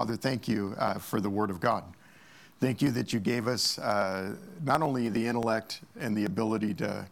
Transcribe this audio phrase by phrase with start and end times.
[0.00, 1.84] Father, thank you uh, for the Word of God.
[2.58, 4.34] Thank you that you gave us uh,
[4.64, 7.06] not only the intellect and the ability to,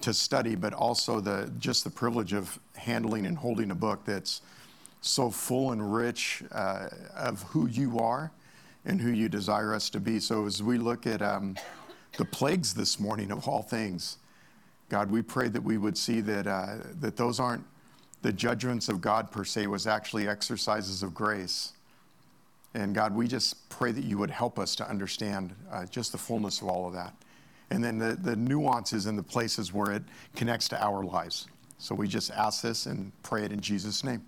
[0.00, 4.40] to study, but also the, just the privilege of handling and holding a book that's
[5.02, 8.32] so full and rich uh, of who you are
[8.86, 10.18] and who you desire us to be.
[10.18, 11.54] So as we look at um,
[12.16, 14.16] the plagues this morning of all things,
[14.88, 17.64] God, we pray that we would see that, uh, that those aren't
[18.22, 21.74] the judgments of God per se, was actually exercises of grace.
[22.74, 26.18] And God, we just pray that you would help us to understand uh, just the
[26.18, 27.14] fullness of all of that.
[27.70, 30.02] And then the, the nuances and the places where it
[30.36, 31.48] connects to our lives.
[31.78, 34.22] So we just ask this and pray it in Jesus' name.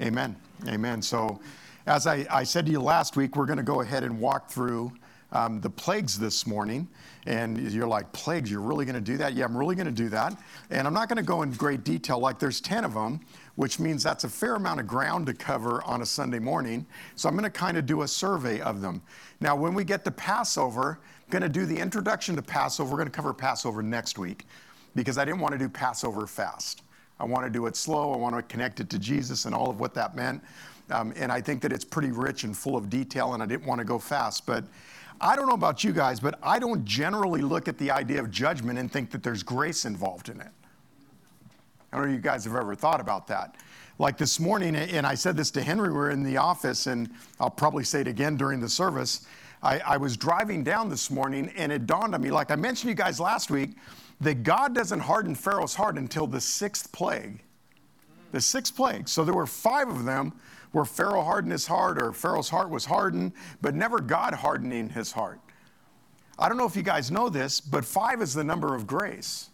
[0.00, 0.36] Amen.
[0.68, 1.02] Amen.
[1.02, 1.40] So,
[1.86, 4.50] as I, I said to you last week, we're going to go ahead and walk
[4.50, 4.92] through
[5.32, 6.88] um, the plagues this morning.
[7.26, 9.34] And you're like, plagues, you're really going to do that?
[9.34, 10.36] Yeah, I'm really going to do that.
[10.70, 13.20] And I'm not going to go in great detail, like there's 10 of them,
[13.56, 16.86] which means that's a fair amount of ground to cover on a Sunday morning.
[17.16, 19.02] So I'm going to kind of do a survey of them.
[19.40, 22.90] Now, when we get to Passover, I'm going to do the introduction to Passover.
[22.90, 24.44] We're going to cover Passover next week
[24.94, 26.82] because I didn't want to do Passover fast.
[27.18, 28.12] I want to do it slow.
[28.12, 30.42] I want to connect it to Jesus and all of what that meant.
[30.90, 33.66] Um, and I think that it's pretty rich and full of detail, and I didn't
[33.66, 34.46] want to go fast.
[34.46, 34.64] But
[35.20, 38.30] I don't know about you guys, but I don't generally look at the idea of
[38.30, 40.50] judgment and think that there's grace involved in it.
[41.96, 43.54] I don't know if you guys have ever thought about that.
[43.98, 47.08] Like this morning, and I said this to Henry, we are in the office, and
[47.40, 49.26] I'll probably say it again during the service.
[49.62, 52.82] I, I was driving down this morning, and it dawned on me, like I mentioned
[52.82, 53.78] to you guys last week,
[54.20, 57.42] that God doesn't harden Pharaoh's heart until the sixth plague.
[58.30, 59.08] The sixth plague.
[59.08, 60.34] So there were five of them
[60.72, 65.12] where Pharaoh hardened his heart or Pharaoh's heart was hardened, but never God hardening his
[65.12, 65.40] heart.
[66.38, 69.48] I don't know if you guys know this, but five is the number of grace.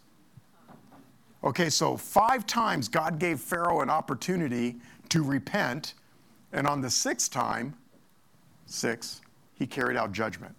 [1.43, 4.77] Okay, so five times God gave Pharaoh an opportunity
[5.09, 5.95] to repent,
[6.53, 7.75] and on the sixth time,
[8.65, 9.21] six,
[9.53, 10.55] he carried out judgment.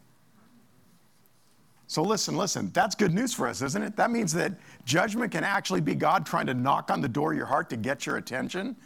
[1.87, 3.97] So listen, listen, that's good news for us, isn't it?
[3.97, 4.53] That means that
[4.85, 7.77] judgment can actually be God trying to knock on the door of your heart to
[7.77, 8.77] get your attention.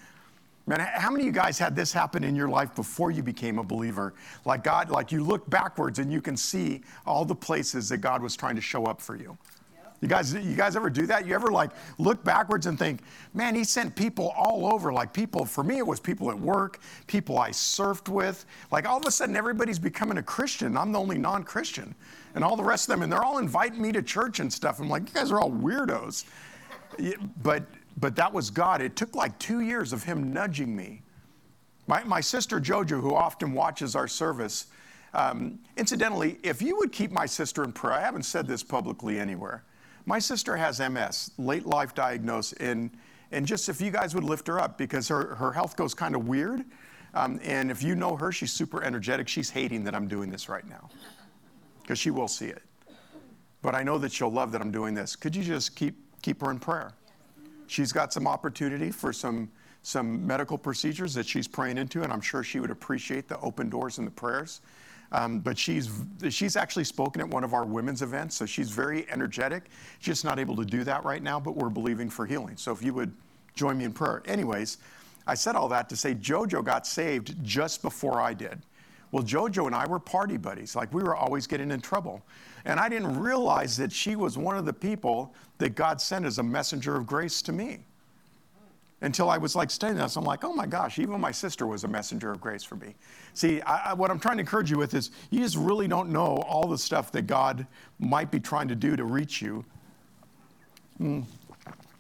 [0.67, 3.59] Man, how many of you guys had this happen in your life before you became
[3.59, 4.15] a believer?
[4.44, 8.23] Like God, like you look backwards and you can see all the places that God
[8.23, 9.39] was trying to show up for you.
[10.01, 11.27] You guys, you guys ever do that?
[11.27, 13.01] You ever like look backwards and think,
[13.35, 14.93] man, he sent people all over.
[14.93, 18.47] Like people, for me, it was people at work, people I surfed with.
[18.71, 20.77] Like all of a sudden, everybody's becoming a Christian.
[20.77, 21.95] I'm the only non Christian.
[22.35, 24.79] And all the rest of them, and they're all inviting me to church and stuff.
[24.79, 26.25] I'm like, you guys are all weirdos.
[27.43, 27.65] But
[28.01, 28.81] but that was God.
[28.81, 31.03] It took like two years of Him nudging me.
[31.87, 34.67] My, my sister Jojo, who often watches our service,
[35.15, 39.19] um, incidentally, if you would keep my sister in prayer, I haven't said this publicly
[39.19, 39.65] anywhere.
[40.09, 42.89] My sister has MS, late life diagnosis, and,
[43.31, 46.15] and just if you guys would lift her up because her, her health goes kind
[46.15, 46.65] of weird.
[47.13, 49.29] Um, and if you know her, she's super energetic.
[49.29, 50.89] She's hating that I'm doing this right now
[51.83, 52.63] because she will see it.
[53.61, 55.15] But I know that she'll love that I'm doing this.
[55.15, 56.95] Could you just keep, keep her in prayer?
[57.67, 59.51] She's got some opportunity for some,
[59.83, 63.69] some medical procedures that she's praying into, and I'm sure she would appreciate the open
[63.69, 64.63] doors and the prayers.
[65.11, 65.91] Um, but she's,
[66.29, 69.71] she's actually spoken at one of our women's events, so she's very energetic.
[70.01, 72.57] She's just not able to do that right now, but we're believing for healing.
[72.57, 73.13] So if you would
[73.55, 74.23] join me in prayer.
[74.27, 74.79] Anyways,
[75.27, 78.63] I said all that to say JoJo got saved just before I did.
[79.11, 80.77] Well, JoJo and I were party buddies.
[80.77, 82.23] Like we were always getting in trouble.
[82.65, 86.39] And I didn't realize that she was one of the people that God sent as
[86.39, 87.81] a messenger of grace to me.
[89.01, 91.85] Until I was like studying this, I'm like, oh my gosh, even my sister was
[91.85, 92.97] a messenger of grace for me.
[93.33, 96.11] See, I, I, what I'm trying to encourage you with is you just really don't
[96.11, 97.65] know all the stuff that God
[98.01, 99.65] might be trying to do to reach you.
[101.01, 101.25] Mm.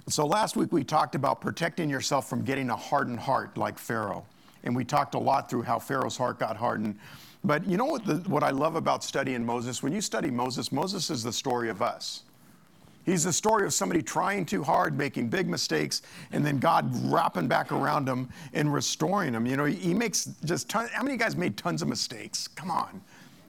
[0.08, 4.24] So last week we talked about protecting yourself from getting a hardened heart like Pharaoh.
[4.64, 6.98] And we talked a lot through how Pharaoh's heart got hardened.
[7.44, 9.82] But you know what, the, what I love about studying Moses?
[9.82, 12.22] When you study Moses, Moses is the story of us.
[13.08, 17.48] He's the story of somebody trying too hard, making big mistakes, and then God wrapping
[17.48, 19.46] back around him and restoring him.
[19.46, 22.48] You know, he, makes just how many of you guys made tons of mistakes?
[22.48, 23.00] Come on,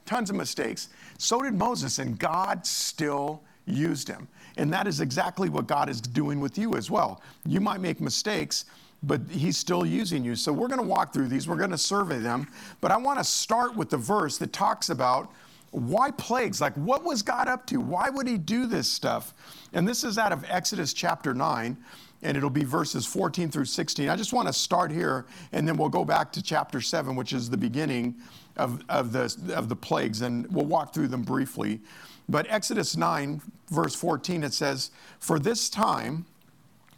[0.06, 0.88] tons of mistakes.
[1.18, 4.28] So did Moses, and God still used him.
[4.56, 7.22] And that is exactly what God is doing with you as well.
[7.44, 8.64] You might make mistakes,
[9.02, 10.36] but he's still using you.
[10.36, 12.48] So we're going to walk through these, we're going to survey them.
[12.80, 15.30] But I want to start with the verse that talks about
[15.70, 16.60] why plagues?
[16.60, 17.78] Like, what was God up to?
[17.80, 19.34] Why would he do this stuff?
[19.72, 21.76] And this is out of Exodus chapter 9,
[22.22, 24.08] and it'll be verses 14 through 16.
[24.08, 27.32] I just want to start here, and then we'll go back to chapter 7, which
[27.32, 28.16] is the beginning
[28.56, 31.80] of, of, the, of the plagues, and we'll walk through them briefly.
[32.28, 33.40] But Exodus 9,
[33.70, 34.90] verse 14, it says,
[35.20, 36.26] For this time,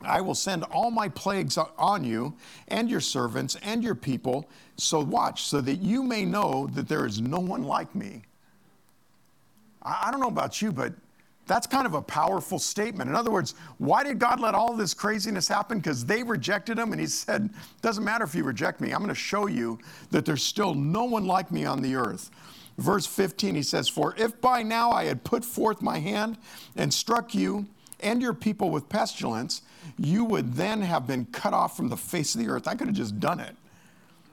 [0.00, 2.34] I will send all my plagues on you
[2.69, 4.48] and your servants and your people.
[4.76, 8.22] So watch, so that you may know that there is no one like me.
[9.84, 10.93] I, don't know about you, but
[11.46, 13.11] that's kind of a powerful statement.
[13.11, 15.79] In other words, why did God let all this craziness happen?
[15.79, 17.50] Because they rejected him, and he said,
[17.81, 19.79] Doesn't matter if you reject me, I'm going to show you
[20.11, 22.31] that there's still no one like me on the earth.
[22.79, 26.38] Verse 15, he says, For if by now I had put forth my hand
[26.76, 27.67] and struck you
[28.00, 29.62] and your people with pestilence,
[29.99, 32.67] you would then have been cut off from the face of the earth.
[32.67, 33.56] I could have just done it.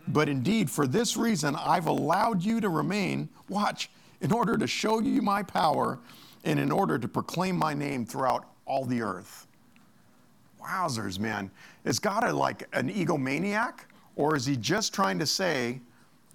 [0.07, 3.89] But indeed, for this reason, I've allowed you to remain, watch,
[4.21, 5.99] in order to show you my power
[6.43, 9.47] and in order to proclaim my name throughout all the earth.
[10.61, 11.49] Wowzers, man.
[11.85, 13.79] Is God a, like an egomaniac?
[14.15, 15.79] Or is he just trying to say,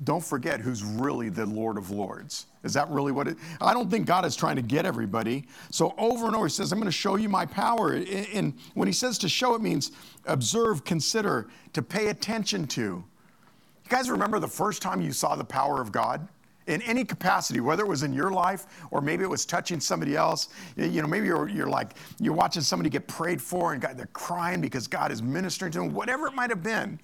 [0.02, 2.46] don't forget who's really the Lord of Lords?
[2.62, 3.36] Is that really what it?
[3.60, 5.46] I don't think God is trying to get everybody.
[5.70, 7.92] So over and over, he says, I'm going to show you my power.
[8.32, 9.92] And when he says to show, it means
[10.26, 12.80] observe, consider, to pay attention to.
[12.80, 13.04] You
[13.90, 16.26] guys remember the first time you saw the power of God?
[16.66, 20.16] In any capacity, whether it was in your life or maybe it was touching somebody
[20.16, 20.48] else.
[20.76, 24.06] You know, maybe you're, you're like, you're watching somebody get prayed for and God, they're
[24.06, 26.98] crying because God is ministering to them, whatever it might have been.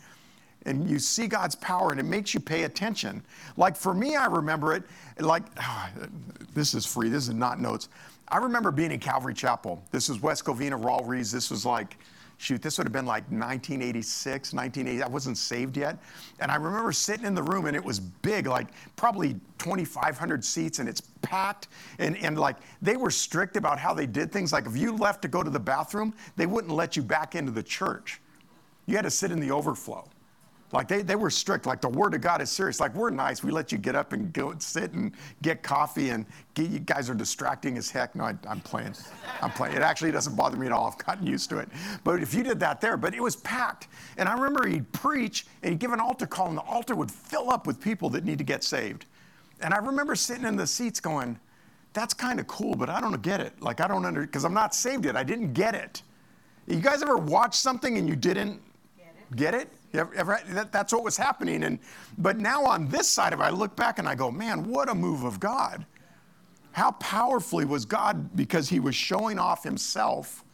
[0.66, 3.22] And you see God's power and it makes you pay attention.
[3.56, 4.84] Like for me, I remember it
[5.18, 5.88] like, oh,
[6.54, 7.88] this is free, this is not notes.
[8.28, 9.82] I remember being in Calvary Chapel.
[9.90, 11.32] This was West Covina, Raul Ries.
[11.32, 11.98] This was like,
[12.40, 15.02] shoot, this would have been like 1986, 1980.
[15.02, 15.98] I wasn't saved yet.
[16.40, 20.78] And I remember sitting in the room and it was big, like probably 2,500 seats
[20.78, 21.68] and it's packed.
[21.98, 24.54] And, and like they were strict about how they did things.
[24.54, 27.52] Like if you left to go to the bathroom, they wouldn't let you back into
[27.52, 28.22] the church.
[28.86, 30.08] You had to sit in the overflow.
[30.72, 31.66] Like they, they were strict.
[31.66, 32.78] Like the word of God is serious.
[32.78, 33.42] Like we're nice.
[33.42, 35.12] We let you get up and go and sit and
[35.42, 36.24] get coffee and
[36.54, 38.14] get, you guys are distracting as heck.
[38.14, 38.94] No, I, am playing.
[39.42, 39.74] I'm playing.
[39.74, 40.86] It actually doesn't bother me at all.
[40.86, 41.68] I've gotten used to it.
[42.04, 43.88] But if you did that there, but it was packed.
[44.16, 47.10] And I remember he'd preach and he'd give an altar call and the altar would
[47.10, 49.06] fill up with people that need to get saved.
[49.60, 51.38] And I remember sitting in the seats going,
[51.92, 53.60] that's kind of cool, but I don't get it.
[53.60, 55.16] Like I don't under, because I'm not saved yet.
[55.16, 56.02] I didn't get it.
[56.68, 58.60] You guys ever watch something and you didn't
[58.96, 59.36] get it?
[59.36, 59.68] Get it?
[59.92, 61.64] Ever, ever, that, that's what was happening.
[61.64, 61.78] And,
[62.16, 64.88] but now on this side of it, I look back and I go, man, what
[64.88, 65.84] a move of God.
[66.72, 70.44] How powerfully was God because he was showing off himself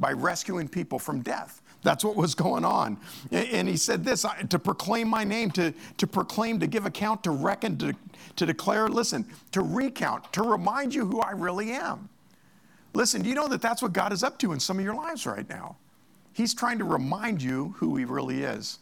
[0.00, 1.62] by rescuing people from death.
[1.82, 2.98] That's what was going on.
[3.30, 7.30] And he said this to proclaim my name, to, to proclaim, to give account, to
[7.30, 7.94] reckon, to,
[8.36, 12.08] to declare, listen, to recount, to remind you who I really am.
[12.94, 14.94] Listen, do you know that that's what God is up to in some of your
[14.94, 15.76] lives right now?
[16.32, 18.78] He's trying to remind you who he really is.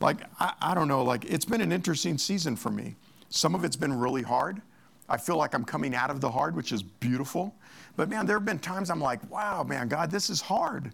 [0.00, 2.96] Like, I, I, don't know, like, it's been an interesting season for me.
[3.28, 4.62] Some of it's been really hard.
[5.08, 7.54] I feel like I'm coming out of the hard, which is beautiful.
[7.96, 10.92] But man, there have been times I'm like, wow, man, God, this is hard.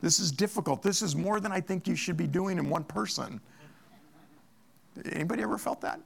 [0.00, 0.82] This is difficult.
[0.82, 3.40] This is more than I think you should be doing in one person.
[5.10, 6.00] Anybody ever felt that?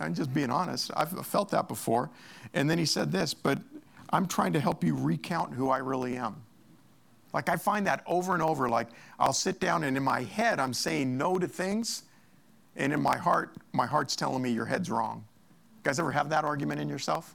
[0.00, 0.90] I'm just being honest.
[0.96, 2.10] I've felt that before.
[2.54, 3.58] And then he said this, but
[4.10, 6.42] I'm trying to help you recount who I really am.
[7.32, 8.68] Like I find that over and over.
[8.68, 8.88] Like
[9.18, 12.04] I'll sit down and in my head I'm saying no to things,
[12.76, 15.24] and in my heart, my heart's telling me your head's wrong.
[15.76, 17.34] You guys ever have that argument in yourself?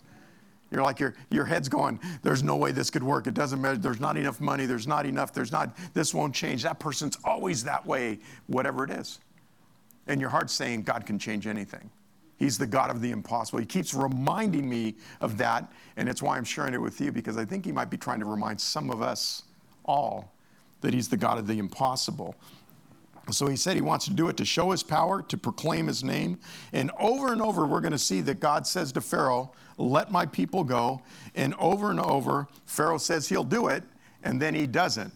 [0.71, 3.27] You're like your your head's going, there's no way this could work.
[3.27, 3.77] It doesn't matter.
[3.77, 4.65] There's not enough money.
[4.65, 5.33] There's not enough.
[5.33, 5.77] There's not.
[5.93, 6.63] This won't change.
[6.63, 8.19] That person's always that way.
[8.47, 9.19] Whatever it is,
[10.07, 11.89] and your heart's saying God can change anything.
[12.37, 13.59] He's the God of the impossible.
[13.59, 17.37] He keeps reminding me of that, and it's why I'm sharing it with you because
[17.37, 19.43] I think he might be trying to remind some of us
[19.87, 20.33] all,
[20.81, 22.35] that he's the God of the impossible.
[23.31, 26.03] So he said he wants to do it to show his power, to proclaim his
[26.03, 26.39] name.
[26.71, 30.25] And over and over, we're going to see that God says to Pharaoh, Let my
[30.25, 31.01] people go.
[31.35, 33.83] And over and over, Pharaoh says he'll do it,
[34.23, 35.11] and then he doesn't.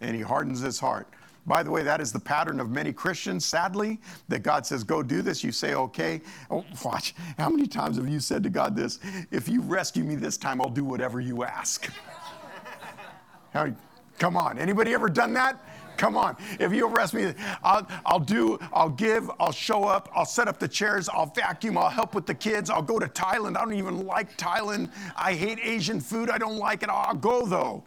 [0.00, 1.08] And he hardens his heart.
[1.46, 5.02] By the way, that is the pattern of many Christians, sadly, that God says, Go
[5.02, 5.42] do this.
[5.42, 6.20] You say, Okay.
[6.50, 7.14] Oh, watch.
[7.36, 9.00] How many times have you said to God this?
[9.30, 11.90] If you rescue me this time, I'll do whatever you ask.
[13.52, 13.72] How,
[14.18, 14.58] Come on.
[14.58, 15.60] Anybody ever done that?
[15.96, 16.36] Come on.
[16.60, 17.32] If you arrest me,
[17.62, 21.78] I'll, I'll do, I'll give, I'll show up, I'll set up the chairs, I'll vacuum,
[21.78, 23.56] I'll help with the kids, I'll go to Thailand.
[23.56, 24.90] I don't even like Thailand.
[25.16, 26.30] I hate Asian food.
[26.30, 26.88] I don't like it.
[26.90, 27.82] I'll go though.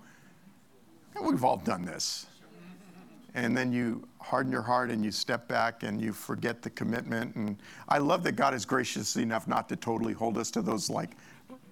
[1.15, 2.25] And we've all done this.
[3.35, 7.35] And then you harden your heart and you step back and you forget the commitment.
[7.35, 7.57] And
[7.87, 11.11] I love that God is gracious enough not to totally hold us to those like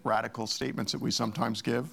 [0.04, 1.90] radical statements that we sometimes give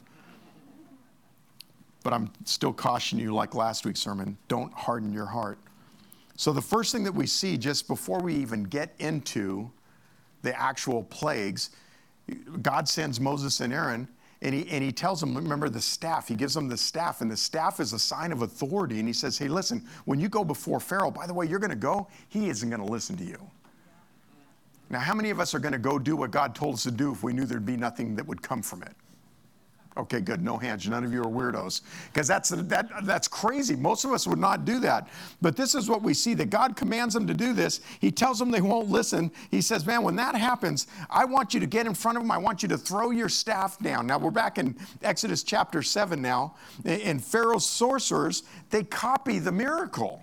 [2.04, 5.58] but I'm still cautioning you, like last week's sermon, don't harden your heart.
[6.36, 9.70] So, the first thing that we see just before we even get into
[10.42, 11.70] the actual plagues,
[12.62, 14.06] God sends Moses and Aaron,
[14.42, 17.30] And he, and he tells them, remember the staff, he gives them the staff, and
[17.30, 18.98] the staff is a sign of authority.
[18.98, 21.70] And he says, hey, listen, when you go before Pharaoh, by the way, you're going
[21.70, 23.38] to go, he isn't going to listen to you.
[24.90, 26.90] Now, how many of us are going to go do what God told us to
[26.90, 28.92] do if we knew there'd be nothing that would come from it?
[29.96, 30.42] Okay, good.
[30.42, 30.88] No hands.
[30.88, 31.82] None of you are weirdos.
[32.12, 33.76] Because that's, that, that's crazy.
[33.76, 35.08] Most of us would not do that.
[35.40, 37.80] But this is what we see that God commands them to do this.
[38.00, 39.30] He tells them they won't listen.
[39.52, 42.32] He says, Man, when that happens, I want you to get in front of them.
[42.32, 44.08] I want you to throw your staff down.
[44.08, 46.56] Now, we're back in Exodus chapter 7 now.
[46.84, 50.20] And Pharaoh's sorcerers, they copy the miracle.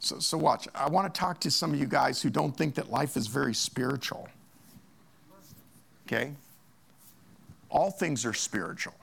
[0.00, 0.68] So, so watch.
[0.74, 3.26] I want to talk to some of you guys who don't think that life is
[3.26, 4.28] very spiritual.
[6.06, 6.34] Okay?
[7.72, 8.94] All things are spiritual.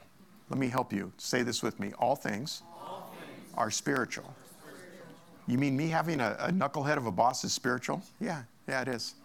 [0.50, 1.12] Let me help you.
[1.18, 1.92] Say this with me.
[2.00, 4.26] All things, All things are, spiritual.
[4.26, 5.08] are spiritual.
[5.48, 8.02] You mean me having a, a knucklehead of a boss is spiritual?
[8.22, 9.16] Yeah, yeah, it is.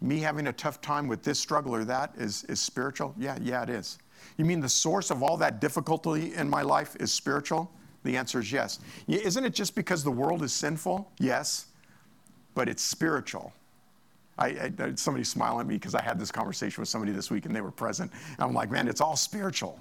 [0.00, 3.14] Me having a tough time with this struggle or that is, is spiritual?
[3.18, 3.98] Yeah, yeah, it is.
[4.38, 7.70] You mean the source of all that difficulty in my life is spiritual?
[8.04, 8.80] The answer is yes.
[9.06, 11.10] Isn't it just because the world is sinful?
[11.18, 11.66] Yes,
[12.54, 13.52] but it's spiritual.
[14.38, 17.46] I, I, somebody smiled at me because I had this conversation with somebody this week
[17.46, 18.10] and they were present.
[18.12, 19.78] And I'm like, man, it's all spiritual.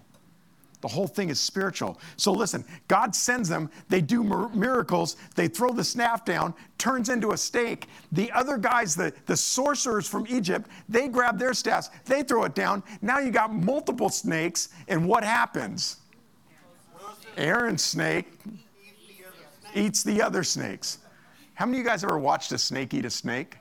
[0.81, 1.99] The whole thing is spiritual.
[2.17, 7.31] So listen, God sends them, they do miracles, they throw the staff down, turns into
[7.31, 7.87] a stake.
[8.11, 12.55] The other guys, the, the sorcerers from Egypt, they grab their staffs, they throw it
[12.55, 12.83] down.
[13.01, 15.97] Now you got multiple snakes, and what happens?
[17.37, 18.27] Aaron's snake
[19.75, 20.97] eats the other snakes.
[21.53, 23.57] How many of you guys ever watched a snake eat a snake?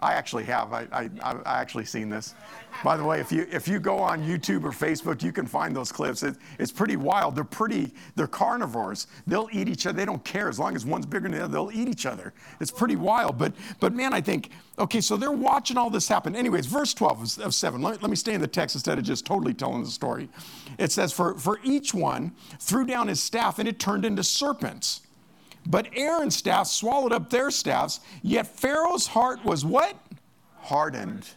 [0.00, 0.72] I actually have.
[0.72, 2.34] I, I, I actually seen this.
[2.82, 5.76] By the way, if you if you go on YouTube or Facebook, you can find
[5.76, 6.22] those clips.
[6.22, 7.34] It, it's pretty wild.
[7.36, 7.92] They're pretty.
[8.16, 9.08] They're carnivores.
[9.26, 9.96] They'll eat each other.
[9.96, 11.52] They don't care as long as one's bigger than the other.
[11.52, 12.32] They'll eat each other.
[12.60, 13.36] It's pretty wild.
[13.36, 15.02] But but man, I think okay.
[15.02, 16.34] So they're watching all this happen.
[16.34, 17.82] Anyways, verse 12 of, seven.
[17.82, 20.30] Let, let me stay in the text instead of just totally telling the story.
[20.78, 25.02] It says, "For for each one threw down his staff, and it turned into serpents."
[25.66, 29.96] But Aaron's staff swallowed up their staffs, yet Pharaoh's heart was what?
[30.58, 31.28] Hardened.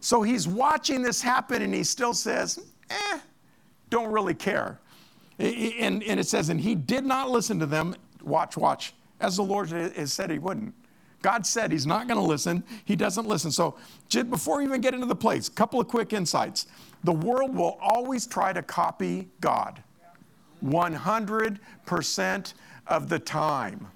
[0.00, 2.58] So he's watching this happen and he still says,
[2.90, 3.18] eh,
[3.90, 4.80] don't really care.
[5.38, 7.94] And, and it says, and he did not listen to them.
[8.22, 10.74] Watch, watch, as the Lord has said he wouldn't.
[11.22, 12.64] God said he's not going to listen.
[12.84, 13.52] He doesn't listen.
[13.52, 13.76] So,
[14.28, 16.66] before we even get into the place, a couple of quick insights.
[17.04, 19.82] The world will always try to copy God
[20.64, 22.54] 100%
[22.92, 23.86] of the time.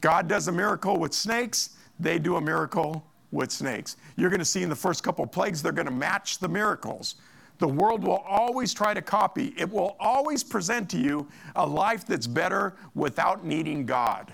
[0.00, 3.96] God does a miracle with snakes, they do a miracle with snakes.
[4.16, 7.16] You're going to see in the first couple plagues, they're going to match the miracles.
[7.58, 12.06] The world will always try to copy, it will always present to you a life
[12.06, 14.32] that's better without needing God.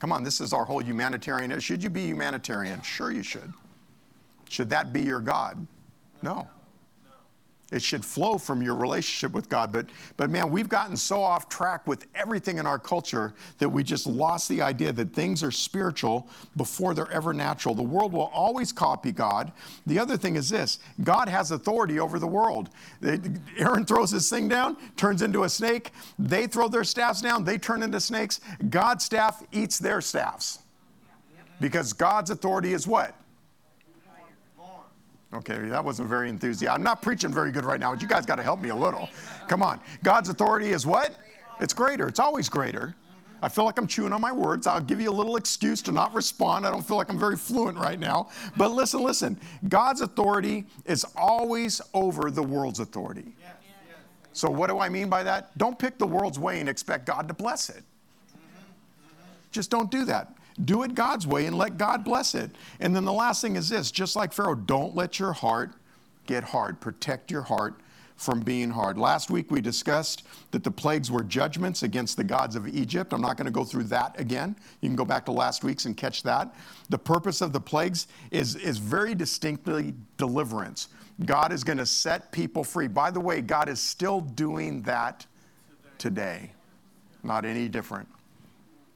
[0.00, 1.58] Come on, this is our whole humanitarian.
[1.60, 2.80] Should you be humanitarian?
[2.80, 3.52] Sure, you should.
[4.48, 5.66] Should that be your God?
[6.22, 6.48] No.
[7.70, 9.72] It should flow from your relationship with God.
[9.72, 9.86] But,
[10.16, 14.06] but man, we've gotten so off track with everything in our culture that we just
[14.06, 17.74] lost the idea that things are spiritual before they're ever natural.
[17.74, 19.52] The world will always copy God.
[19.86, 22.70] The other thing is this God has authority over the world.
[23.56, 25.92] Aaron throws his thing down, turns into a snake.
[26.18, 28.40] They throw their staffs down, they turn into snakes.
[28.68, 30.60] God's staff eats their staffs.
[31.60, 33.14] Because God's authority is what?
[35.32, 36.76] Okay, that wasn't very enthusiastic.
[36.76, 38.74] I'm not preaching very good right now, but you guys got to help me a
[38.74, 39.08] little.
[39.46, 39.80] Come on.
[40.02, 41.14] God's authority is what?
[41.60, 42.08] It's greater.
[42.08, 42.96] It's always greater.
[43.42, 44.66] I feel like I'm chewing on my words.
[44.66, 46.66] I'll give you a little excuse to not respond.
[46.66, 48.28] I don't feel like I'm very fluent right now.
[48.56, 49.40] But listen, listen.
[49.68, 53.34] God's authority is always over the world's authority.
[54.32, 55.56] So, what do I mean by that?
[55.58, 57.82] Don't pick the world's way and expect God to bless it.
[59.50, 60.32] Just don't do that.
[60.64, 62.50] Do it God's way and let God bless it.
[62.80, 65.72] And then the last thing is this just like Pharaoh, don't let your heart
[66.26, 66.80] get hard.
[66.80, 67.74] Protect your heart
[68.20, 68.98] from being hard.
[68.98, 73.14] Last week we discussed that the plagues were judgments against the gods of Egypt.
[73.14, 74.54] I'm not going to go through that again.
[74.82, 76.54] You can go back to last week's and catch that.
[76.90, 80.88] The purpose of the plagues is, is very distinctly deliverance.
[81.24, 82.88] God is going to set people free.
[82.88, 85.24] By the way, God is still doing that
[85.96, 86.52] today,
[87.22, 88.06] not any different.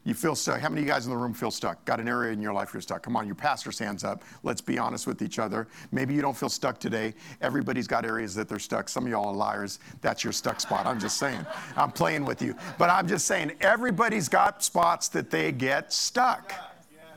[0.05, 0.61] You feel stuck.
[0.61, 1.83] How many of you guys in the room feel stuck?
[1.87, 3.03] Got an area in your life you're stuck?
[3.03, 4.23] Come on, your pastor's hands up.
[4.43, 5.67] Let's be honest with each other.
[5.93, 7.15] Maybe you don't feel stuck today.
[7.41, 8.91] Everybody's got areas that they're stuck.
[8.91, 9.79] Some of y'all are liars.
[10.03, 10.87] That's your stuck spot.
[10.87, 11.47] I'm just saying.
[11.75, 12.55] I'm playing with you.
[12.77, 16.53] But I'm just saying, everybody's got spots that they get stuck.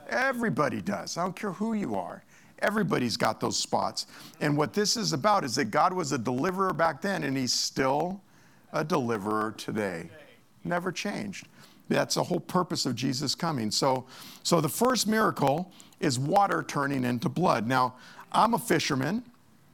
[0.09, 1.17] Everybody does.
[1.17, 2.23] I don't care who you are.
[2.59, 4.07] Everybody's got those spots.
[4.39, 7.53] And what this is about is that God was a deliverer back then, and He's
[7.53, 8.21] still
[8.71, 10.09] a deliverer today.
[10.63, 11.47] Never changed.
[11.95, 13.71] That's the whole purpose of Jesus coming.
[13.71, 14.05] So,
[14.43, 17.67] so the first miracle is water turning into blood.
[17.67, 17.95] Now,
[18.31, 19.23] I'm a fisherman.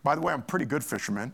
[0.03, 1.33] By the way, I'm a pretty good fisherman.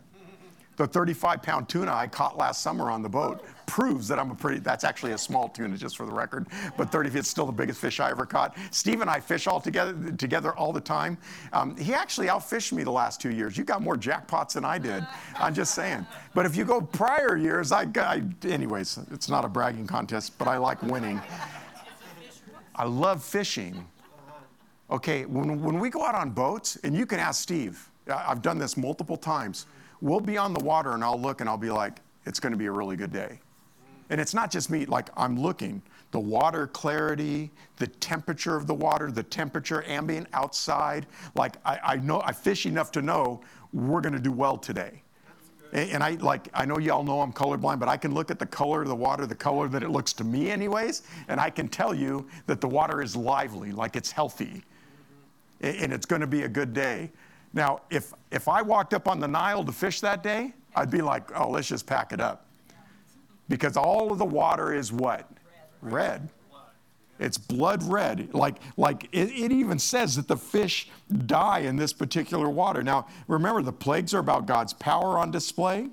[0.80, 4.34] The 35 pound tuna I caught last summer on the boat proves that I'm a
[4.34, 6.46] pretty, that's actually a small tuna, just for the record,
[6.78, 8.56] but 30 feet is still the biggest fish I ever caught.
[8.70, 11.18] Steve and I fish all together, together all the time.
[11.52, 13.58] Um, he actually outfished me the last two years.
[13.58, 15.06] You got more jackpots than I did.
[15.38, 16.06] I'm just saying.
[16.32, 20.48] But if you go prior years, I, I anyways, it's not a bragging contest, but
[20.48, 21.20] I like winning.
[22.74, 23.86] I love fishing.
[24.90, 28.56] Okay, when, when we go out on boats, and you can ask Steve, I've done
[28.56, 29.66] this multiple times.
[30.00, 32.58] We'll be on the water and I'll look and I'll be like, it's going to
[32.58, 33.40] be a really good day.
[34.08, 35.82] And it's not just me, like I'm looking.
[36.10, 41.06] The water clarity, the temperature of the water, the temperature ambient outside.
[41.36, 43.40] Like I, I know, I fish enough to know
[43.72, 45.02] we're going to do well today.
[45.72, 48.46] And, I like, I know y'all know I'm colorblind, but I can look at the
[48.46, 51.68] color of the water, the color that it looks to me, anyways, and I can
[51.68, 54.64] tell you that the water is lively, like it's healthy,
[55.60, 57.12] and it's going to be a good day.
[57.52, 61.02] Now, if if I walked up on the Nile to fish that day, I'd be
[61.02, 62.46] like, oh, let's just pack it up
[63.50, 65.28] because all of the water is what?
[65.82, 66.30] Red.
[67.18, 68.32] It's blood red.
[68.32, 70.88] Like, like it, it, even says that the fish
[71.26, 72.82] die in this particular water.
[72.82, 75.88] Now, remember, the plagues are about God's power on display.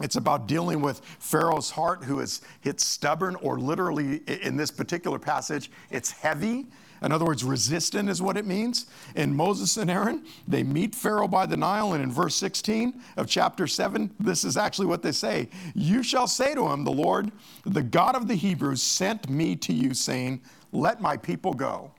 [0.00, 5.18] It's about dealing with Pharaoh's heart, who is it's stubborn, or literally in this particular
[5.18, 6.66] passage, it's heavy.
[7.02, 8.86] In other words, resistant is what it means.
[9.14, 13.26] And Moses and Aaron, they meet Pharaoh by the Nile, and in verse 16 of
[13.26, 17.30] chapter 7, this is actually what they say You shall say to him, The Lord,
[17.64, 20.40] the God of the Hebrews, sent me to you, saying,
[20.72, 21.92] Let my people go.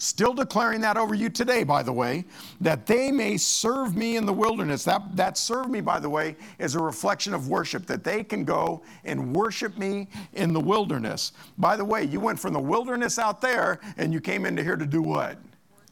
[0.00, 2.24] Still declaring that over you today, by the way,
[2.60, 4.84] that they may serve me in the wilderness.
[4.84, 8.44] That, that serve me, by the way, is a reflection of worship, that they can
[8.44, 11.32] go and worship me in the wilderness.
[11.58, 14.76] By the way, you went from the wilderness out there and you came into here
[14.76, 15.36] to do what?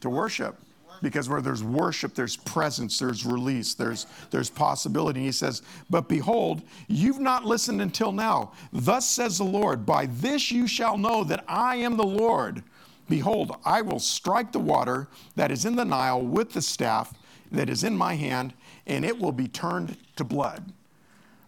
[0.03, 0.57] To worship.
[1.03, 5.19] Because where there's worship, there's presence, there's release, there's, there's possibility.
[5.19, 8.53] And he says, But behold, you've not listened until now.
[8.73, 12.63] Thus says the Lord, By this you shall know that I am the Lord
[13.09, 17.15] Behold, I will strike the water that is in the Nile with the staff
[17.53, 18.53] that is in my hand,
[18.87, 20.73] and it will be turned to blood.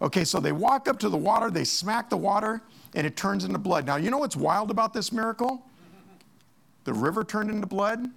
[0.00, 2.62] Okay, so they walk up to the water, they smack the water,
[2.94, 3.84] and it turns into blood.
[3.84, 5.66] Now, you know what's wild about this miracle?
[6.84, 8.08] The river turned into blood,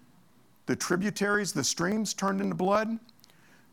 [0.67, 2.99] the tributaries, the streams turned into blood,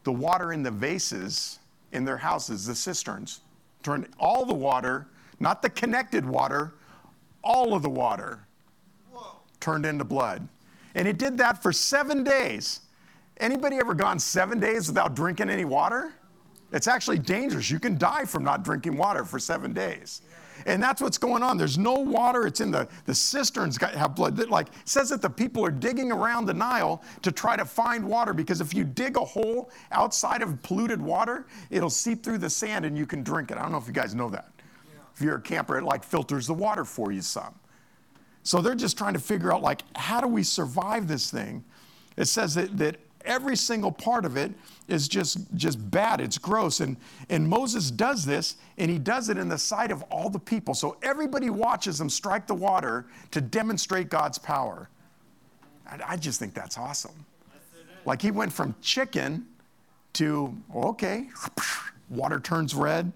[0.04, 1.58] the water in the vases
[1.92, 3.40] in their houses, the cisterns,
[3.82, 5.06] turned all the water,
[5.38, 6.72] not the connected water,
[7.44, 8.47] all of the water
[9.60, 10.48] turned into blood.
[10.94, 12.80] And it did that for seven days.
[13.38, 16.12] Anybody ever gone seven days without drinking any water?
[16.72, 17.70] It's actually dangerous.
[17.70, 20.22] You can die from not drinking water for seven days.
[20.66, 21.56] And that's what's going on.
[21.56, 22.46] There's no water.
[22.46, 24.36] It's in the, the cisterns got, have blood.
[24.36, 28.04] That, like says that the people are digging around the Nile to try to find
[28.04, 32.50] water because if you dig a hole outside of polluted water, it'll seep through the
[32.50, 33.56] sand and you can drink it.
[33.56, 34.50] I don't know if you guys know that.
[35.14, 37.54] If you're a camper, it like filters the water for you some.
[38.48, 41.62] So they're just trying to figure out, like, how do we survive this thing?
[42.16, 44.54] It says that, that every single part of it
[44.88, 46.22] is just, just bad.
[46.22, 46.80] It's gross.
[46.80, 46.96] And,
[47.28, 50.72] and Moses does this, and he does it in the sight of all the people.
[50.72, 54.88] So everybody watches him strike the water to demonstrate God's power.
[55.86, 57.26] I, I just think that's awesome.
[58.06, 59.46] Like he went from chicken
[60.14, 61.28] to, okay,
[62.08, 63.12] water turns red,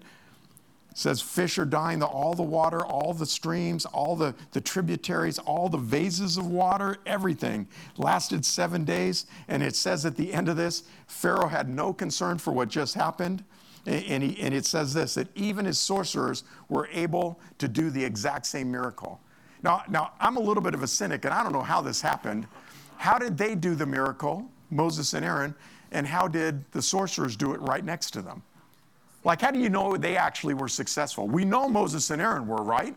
[0.93, 5.39] says fish are dying, the, all the water, all the streams, all the, the tributaries,
[5.39, 9.25] all the vases of water, everything lasted seven days.
[9.47, 12.95] And it says at the end of this, Pharaoh had no concern for what just
[12.95, 13.43] happened.
[13.85, 18.03] And, he, and it says this that even his sorcerers were able to do the
[18.03, 19.19] exact same miracle.
[19.61, 22.01] Now, now, I'm a little bit of a cynic, and I don't know how this
[22.01, 22.47] happened.
[22.97, 25.55] How did they do the miracle, Moses and Aaron,
[25.91, 28.41] and how did the sorcerers do it right next to them?
[29.23, 31.27] Like, how do you know they actually were successful?
[31.27, 32.95] We know Moses and Aaron were, right?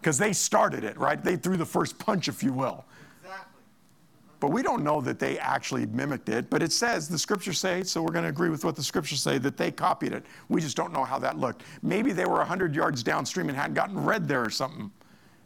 [0.00, 0.26] Because yeah.
[0.26, 1.22] they started it, right?
[1.22, 2.84] They threw the first punch, if you will.
[3.22, 3.62] Exactly.
[4.40, 6.50] But we don't know that they actually mimicked it.
[6.50, 9.22] But it says, the scriptures say, so we're going to agree with what the scriptures
[9.22, 10.24] say, that they copied it.
[10.50, 11.62] We just don't know how that looked.
[11.82, 14.90] Maybe they were 100 yards downstream and hadn't gotten red there or something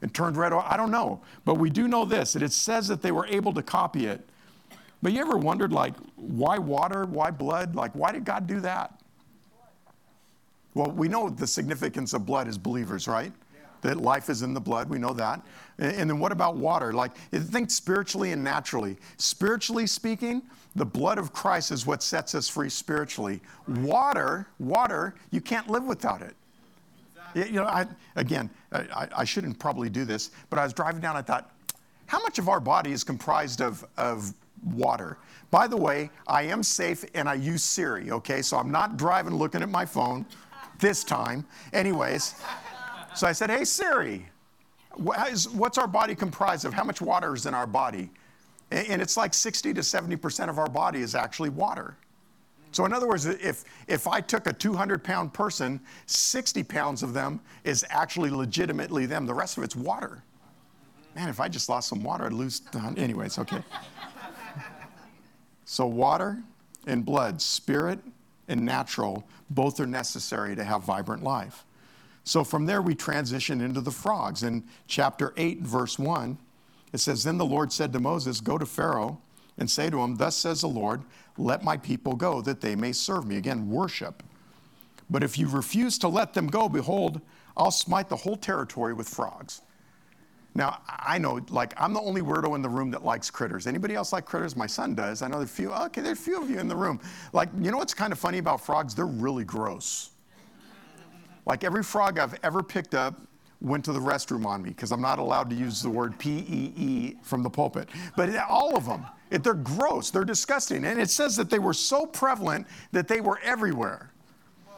[0.02, 0.52] and turned red.
[0.52, 1.20] I don't know.
[1.44, 4.28] But we do know this that it says that they were able to copy it.
[5.00, 7.04] But you ever wondered, like, why water?
[7.04, 7.76] Why blood?
[7.76, 9.00] Like, why did God do that?
[10.74, 13.32] Well, we know the significance of blood as believers, right?
[13.54, 13.60] Yeah.
[13.82, 15.40] That life is in the blood, we know that.
[15.78, 16.92] And, and then what about water?
[16.92, 18.96] Like, think spiritually and naturally.
[19.16, 20.42] Spiritually speaking,
[20.76, 23.40] the blood of Christ is what sets us free spiritually.
[23.66, 26.34] Water, water, you can't live without it.
[27.34, 31.16] You know, I, again, I, I shouldn't probably do this, but I was driving down,
[31.16, 31.50] I thought,
[32.06, 34.32] how much of our body is comprised of, of
[34.64, 35.18] water?
[35.50, 38.40] By the way, I am safe and I use Siri, okay?
[38.40, 40.24] So I'm not driving looking at my phone
[40.78, 41.44] this time.
[41.72, 42.34] Anyways,
[43.14, 44.26] so I said, hey, Siri,
[44.96, 46.72] what's our body comprised of?
[46.72, 48.10] How much water is in our body?
[48.70, 51.96] And it's like 60 to 70% of our body is actually water.
[52.70, 57.14] So, in other words, if, if I took a 200 pound person, 60 pounds of
[57.14, 59.24] them is actually legitimately them.
[59.24, 60.22] The rest of it's water.
[61.16, 62.60] Man, if I just lost some water, I'd lose.
[62.96, 63.62] Anyways, okay.
[65.64, 66.42] so, water
[66.86, 68.00] and blood, spirit
[68.48, 71.64] and natural, both are necessary to have vibrant life.
[72.24, 74.42] So, from there, we transition into the frogs.
[74.42, 76.36] In chapter 8, verse 1,
[76.92, 79.20] it says, Then the Lord said to Moses, Go to Pharaoh
[79.56, 81.02] and say to him, Thus says the Lord,
[81.36, 83.36] let my people go that they may serve me.
[83.36, 84.22] Again, worship.
[85.10, 87.20] But if you refuse to let them go, behold,
[87.56, 89.62] I'll smite the whole territory with frogs.
[90.54, 93.66] Now, I know, like, I'm the only weirdo in the room that likes critters.
[93.66, 94.56] Anybody else like critters?
[94.56, 95.22] My son does.
[95.22, 97.00] I know there's a few, okay, there's a few of you in the room.
[97.32, 98.94] Like, you know what's kind of funny about frogs?
[98.94, 100.10] They're really gross.
[101.46, 103.20] Like, every frog I've ever picked up
[103.60, 106.44] went to the restroom on me because I'm not allowed to use the word P
[106.48, 107.88] E E from the pulpit.
[108.16, 110.84] But all of them, it, they're gross, they're disgusting.
[110.84, 114.12] And it says that they were so prevalent that they were everywhere.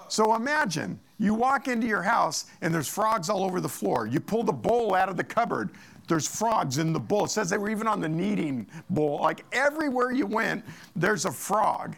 [0.08, 4.06] So imagine you walk into your house and there's frogs all over the floor.
[4.06, 5.68] You pull the bowl out of the cupboard,
[6.08, 7.26] there's frogs in the bowl.
[7.26, 9.20] It says they were even on the kneading bowl.
[9.20, 10.64] Like everywhere you went,
[10.96, 11.94] there's a frog.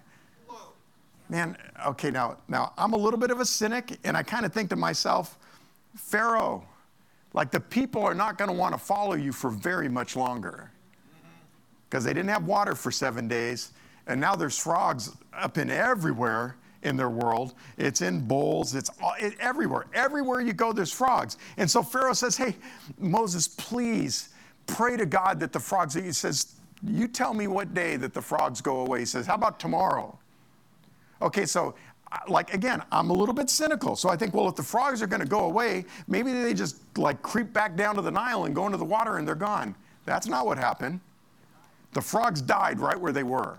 [1.29, 1.57] Man,
[1.87, 4.69] okay, now, now I'm a little bit of a cynic, and I kind of think
[4.69, 5.39] to myself,
[5.95, 6.67] Pharaoh,
[7.33, 10.71] like the people are not going to want to follow you for very much longer
[10.71, 11.29] mm-hmm.
[11.89, 13.73] because they didn't have water for seven days.
[14.09, 17.55] And now there's frogs up in everywhere in their world.
[17.79, 18.91] It's in bowls, it's
[19.41, 19.87] everywhere.
[19.95, 21.39] Everywhere you go, there's frogs.
[21.57, 22.57] And so Pharaoh says, Hey,
[22.99, 24.31] Moses, please
[24.67, 28.23] pray to God that the frogs, he says, You tell me what day that the
[28.23, 29.01] frogs go away.
[29.01, 30.19] He says, How about tomorrow?
[31.21, 31.75] Okay, so
[32.11, 33.97] uh, like again, I'm a little bit cynical.
[33.97, 36.77] So I think, well, if the frogs are going to go away, maybe they just
[36.99, 39.75] like creep back down to the Nile and go into the water and they're gone.
[40.05, 41.01] That's not what happened.
[41.93, 43.59] The frogs died right where they were.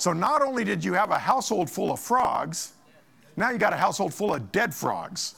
[0.00, 2.72] So not only did you have a household full of frogs,
[3.36, 5.34] now you got a household full of dead frogs.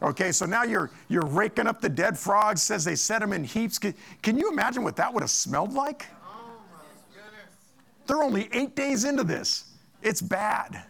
[0.00, 2.62] Okay, so now you're you're raking up the dead frogs.
[2.62, 3.80] Says they set them in heaps.
[3.80, 6.06] Can, can you imagine what that would have smelled like?
[8.06, 9.72] They're only eight days into this.
[10.02, 10.84] It's bad.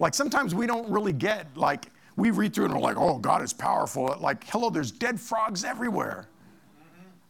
[0.00, 3.42] Like sometimes we don't really get, like, we read through and we're like, oh, God
[3.42, 4.16] is powerful.
[4.20, 6.26] Like, hello, there's dead frogs everywhere.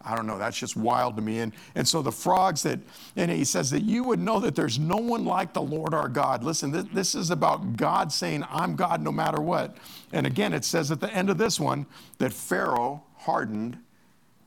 [0.05, 1.41] I don't know, that's just wild to me.
[1.41, 2.79] And, and so the frogs that,
[3.17, 6.09] and he says that you would know that there's no one like the Lord our
[6.09, 6.45] God.
[6.45, 9.77] Listen, this, this is about God saying, I'm God no matter what.
[10.13, 11.87] And again, it says at the end of this one
[12.19, 13.79] that Pharaoh hardened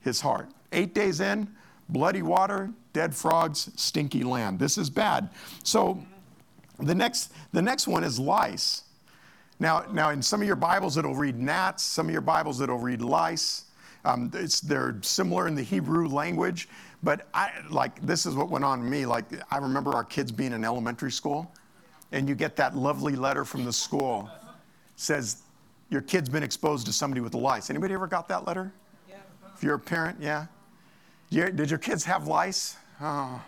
[0.02, 0.50] his heart.
[0.72, 1.48] Eight days in,
[1.90, 4.60] bloody water, dead frogs, stinky land.
[4.60, 5.30] This is bad.
[5.64, 6.04] So
[6.80, 8.84] the next, the next one is lice.
[9.60, 11.82] Now, now, in some of your Bibles, it'll read gnats.
[11.82, 13.64] Some of your Bibles, it'll read lice.
[14.08, 14.32] Um,
[14.64, 16.70] they're similar in the Hebrew language,
[17.04, 19.06] but I like this is what went on to me.
[19.06, 21.52] Like I remember our kids being in elementary school,
[22.14, 24.30] and you get that lovely letter from the school,
[24.96, 25.44] says
[25.90, 27.70] your kid's been exposed to somebody with lice.
[27.70, 28.72] Anybody ever got that letter?
[29.10, 29.16] Yeah.
[29.56, 30.48] If you're a parent, yeah.
[31.30, 32.78] Did your kids have lice?
[33.02, 33.42] Oh.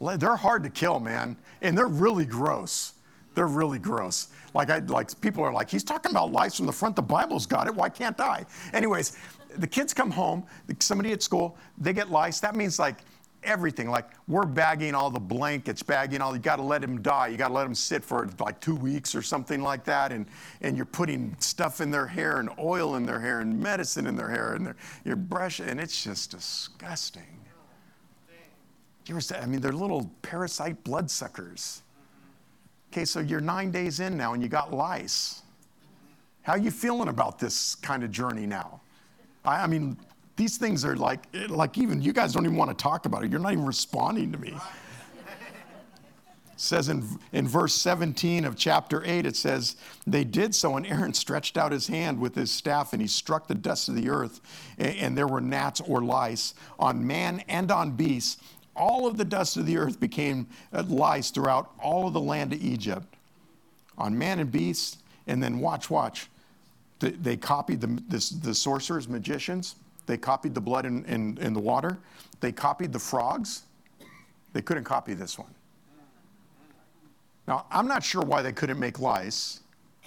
[0.00, 2.94] They're hard to kill, man, and they're really gross.
[3.34, 4.28] They're really gross.
[4.54, 6.94] Like I like people are like, he's talking about lice from the front.
[6.94, 7.74] The Bible's got it.
[7.74, 8.46] Why can't I?
[8.72, 9.16] Anyways,
[9.58, 10.44] the kids come home.
[10.80, 12.40] Somebody at school, they get lice.
[12.40, 12.98] That means like
[13.42, 13.88] everything.
[13.88, 16.34] Like we're bagging all the blankets, bagging all.
[16.34, 17.28] You got to let them die.
[17.28, 20.12] You got to let them sit for like two weeks or something like that.
[20.12, 20.26] And
[20.62, 24.16] and you're putting stuff in their hair and oil in their hair and medicine in
[24.16, 27.22] their hair and their, your brush, and it's just disgusting.
[29.10, 31.82] I mean, they're little parasite bloodsuckers.
[31.92, 32.92] Mm-hmm.
[32.92, 35.42] Okay, so you're nine days in now and you got lice.
[36.42, 38.80] How are you feeling about this kind of journey now?
[39.44, 39.96] I, I mean,
[40.36, 43.30] these things are like, like even you guys don't even want to talk about it.
[43.30, 44.54] You're not even responding to me
[46.56, 49.76] says in, in verse 17 of chapter 8, it says,
[50.06, 53.46] They did so, and Aaron stretched out his hand with his staff, and he struck
[53.46, 54.40] the dust of the earth,
[54.78, 58.42] and, and there were gnats or lice on man and on beast,
[58.76, 62.52] all of the dust of the earth became uh, lice throughout all of the land
[62.52, 63.14] of Egypt
[63.96, 64.98] on man and beast.
[65.26, 66.28] And then watch, watch.
[67.00, 69.74] They, copied the, this, the sorcerers, magicians.
[70.06, 71.98] They copied the blood in, in, in the water.
[72.40, 73.62] They copied the frogs.
[74.52, 75.52] They couldn't copy this one.
[77.46, 79.60] Now, I'm not sure why they couldn't make lice.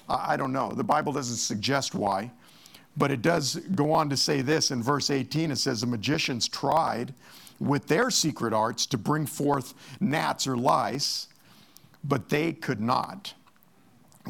[0.09, 0.71] I don't know.
[0.71, 2.31] The Bible doesn't suggest why.
[2.95, 6.47] But it does go on to say this in verse 18 it says, The magicians
[6.47, 7.13] tried
[7.59, 11.27] with their secret arts to bring forth gnats or lice,
[12.03, 13.33] but they could not.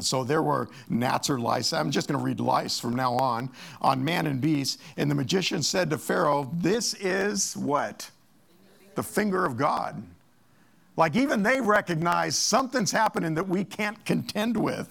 [0.02, 1.72] So there were gnats or lice.
[1.72, 4.80] I'm just going to read lice from now on, on man and beast.
[4.96, 8.10] And the magician said to Pharaoh, This is what?
[8.94, 10.02] The finger of God.
[10.96, 14.90] Like even they recognize something's happening that we can't contend with.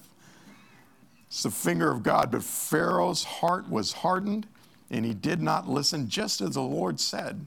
[1.28, 2.32] It's the finger of God.
[2.32, 4.48] But Pharaoh's heart was hardened
[4.90, 7.46] and he did not listen, just as the Lord said.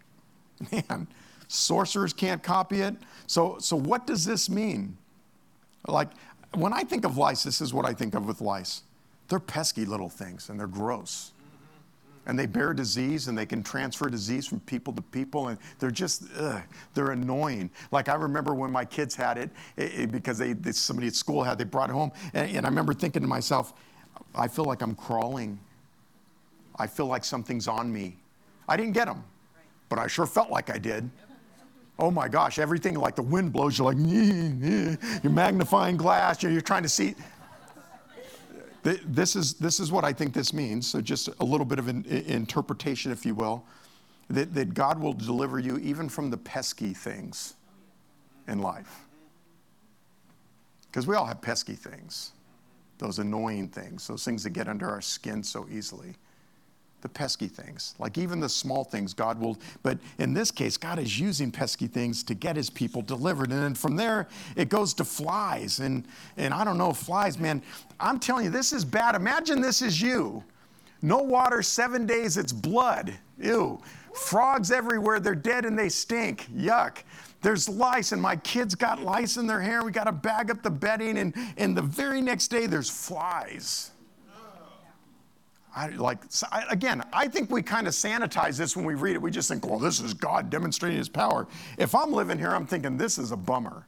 [0.73, 1.09] Man,
[1.49, 2.97] sorcerers can't copy it.
[3.27, 4.99] So, so what does this mean?
[5.87, 6.11] Like,
[6.55, 8.83] when I think of lice, this is what I think of with lice.
[9.29, 11.33] They're pesky little things and they're gross.
[12.27, 15.49] And they bear disease and they can transfer disease from people to people.
[15.49, 16.63] And they're just, ugh,
[16.95, 17.71] they're annoying.
[17.93, 21.15] Like I remember when my kids had it, it, it because they, they, somebody at
[21.15, 22.13] school had, they brought it home.
[22.35, 23.73] And, and I remember thinking to myself,
[24.35, 25.59] I feel like I'm crawling.
[26.79, 28.17] I feel like something's on me.
[28.69, 29.25] I didn't get them,
[29.89, 31.11] but I sure felt like I did
[32.01, 33.99] oh my gosh, everything like the wind blows, you're like,
[35.23, 37.15] you're magnifying glass, you're trying to see.
[38.83, 40.87] This is, this is what I think this means.
[40.87, 43.63] So, just a little bit of an interpretation, if you will,
[44.31, 47.55] that, that God will deliver you even from the pesky things
[48.49, 49.05] in life.
[50.87, 52.33] Because we all have pesky things,
[52.97, 56.15] those annoying things, those things that get under our skin so easily
[57.03, 57.95] the pesky things.
[57.99, 61.87] Like even the small things, God will, but in this case, God is using pesky
[61.87, 63.51] things to get his people delivered.
[63.51, 65.81] And then from there, it goes to flies.
[65.81, 67.63] And, and I don't know, flies, man,
[67.99, 69.15] I'm telling you, this is bad.
[69.15, 70.43] Imagine this is you.
[71.03, 73.13] No water, seven days, it's blood.
[73.39, 73.81] Ew.
[74.15, 76.49] Frogs everywhere, they're dead and they stink.
[76.55, 76.99] Yuck.
[77.43, 79.83] There's lice, and my kids got lice in their hair.
[79.83, 83.93] We got to bag up the bedding, and, and the very next day, there's flies.
[85.75, 86.19] I, like
[86.51, 89.23] I, again, I think we kind of sanitize this when we read it.
[89.23, 91.47] We just think, well, this is God demonstrating His power.
[91.79, 93.87] If I'm living here, I'm thinking this is a bummer.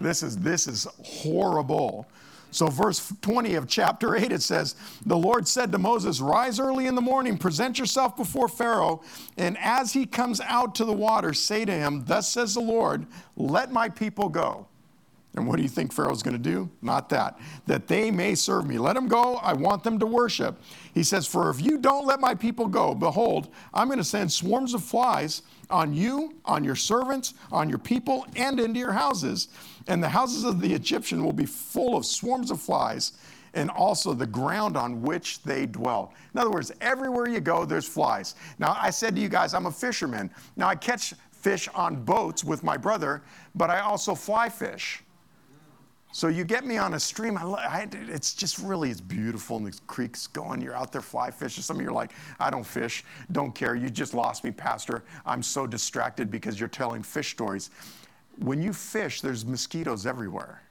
[0.00, 2.08] This is this is horrible.
[2.52, 4.74] So, verse 20 of chapter 8, it says,
[5.06, 9.02] The Lord said to Moses, Rise early in the morning, present yourself before Pharaoh,
[9.36, 13.06] and as he comes out to the water, say to him, Thus says the Lord,
[13.36, 14.66] let my people go.
[15.36, 16.68] And what do you think Pharaoh's going to do?
[16.82, 17.38] Not that.
[17.66, 18.78] That they may serve me.
[18.78, 19.36] Let them go.
[19.36, 20.60] I want them to worship.
[20.92, 24.32] He says, For if you don't let my people go, behold, I'm going to send
[24.32, 29.48] swarms of flies on you, on your servants, on your people, and into your houses.
[29.86, 33.12] And the houses of the Egyptian will be full of swarms of flies,
[33.54, 36.12] and also the ground on which they dwell.
[36.34, 38.34] In other words, everywhere you go, there's flies.
[38.58, 40.30] Now, I said to you guys, I'm a fisherman.
[40.56, 43.22] Now, I catch fish on boats with my brother,
[43.54, 45.02] but I also fly fish.
[46.12, 47.36] So you get me on a stream.
[47.38, 50.60] I, I, it's just really, it's beautiful, and the creek's going.
[50.60, 51.62] You're out there fly fishing.
[51.62, 53.76] Some of you are like, I don't fish, don't care.
[53.76, 55.04] You just lost me, Pastor.
[55.24, 57.70] I'm so distracted because you're telling fish stories.
[58.38, 60.62] When you fish, there's mosquitoes everywhere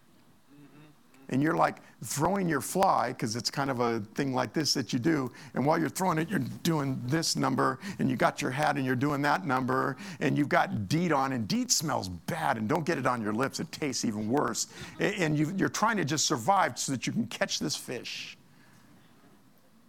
[1.29, 4.91] and you're like throwing your fly because it's kind of a thing like this that
[4.93, 8.51] you do and while you're throwing it you're doing this number and you got your
[8.51, 12.57] hat and you're doing that number and you've got DEET on and DEET smells bad
[12.57, 14.67] and don't get it on your lips it tastes even worse
[14.99, 18.37] and you, you're trying to just survive so that you can catch this fish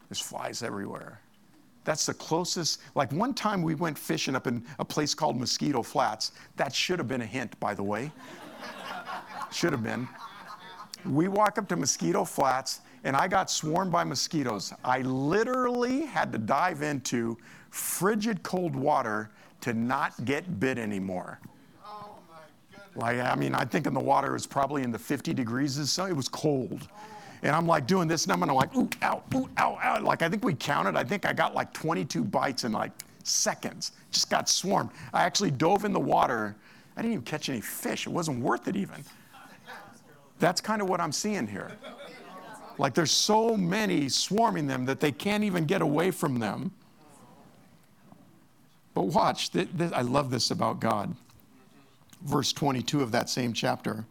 [0.09, 1.21] there's flies everywhere
[1.85, 2.81] that's the closest.
[2.95, 6.33] Like one time we went fishing up in a place called Mosquito Flats.
[6.57, 8.13] That should have been a hint, by the way.
[9.51, 10.09] should have been.
[11.05, 14.73] We walk up to Mosquito Flats, and I got swarmed by mosquitoes.
[14.85, 17.39] I literally had to dive into
[17.71, 19.31] frigid cold water
[19.63, 21.41] to not get bit anymore.
[22.97, 25.79] Like, I mean, I think in the water it was probably in the 50 degrees,
[25.79, 26.89] or so it was cold.
[27.43, 30.03] And I'm like doing this, and I'm like, ooh, ow, ooh, ow, ow.
[30.03, 32.91] Like, I think we counted, I think I got like 22 bites in like
[33.23, 33.93] seconds.
[34.11, 34.91] Just got swarmed.
[35.15, 36.57] I actually dove in the water.
[36.97, 38.07] I didn't even catch any fish.
[38.07, 39.05] It wasn't worth it even.
[40.41, 41.71] That's kind of what I'm seeing here.
[42.79, 46.73] Like there's so many swarming them that they can't even get away from them.
[48.95, 51.15] But watch, th- th- I love this about God.
[52.23, 54.07] Verse 22 of that same chapter.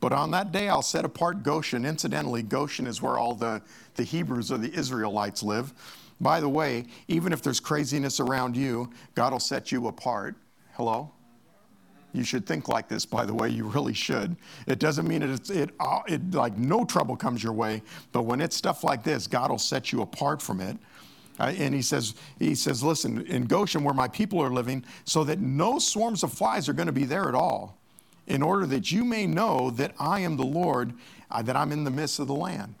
[0.00, 1.84] But on that day I'll set apart Goshen.
[1.84, 3.62] Incidentally, Goshen is where all the,
[3.94, 5.72] the Hebrews or the Israelites live.
[6.20, 10.36] By the way, even if there's craziness around you, God will set you apart.
[10.74, 11.10] Hello?
[12.12, 13.48] You should think like this, by the way.
[13.48, 14.36] You really should.
[14.66, 18.40] It doesn't mean it, it, uh, it, like no trouble comes your way, but when
[18.40, 20.76] it's stuff like this, God will set you apart from it.
[21.38, 25.24] Uh, and he says, he says, listen, in Goshen, where my people are living, so
[25.24, 27.78] that no swarms of flies are going to be there at all,
[28.26, 30.92] in order that you may know that I am the Lord,
[31.30, 32.74] uh, that I'm in the midst of the land.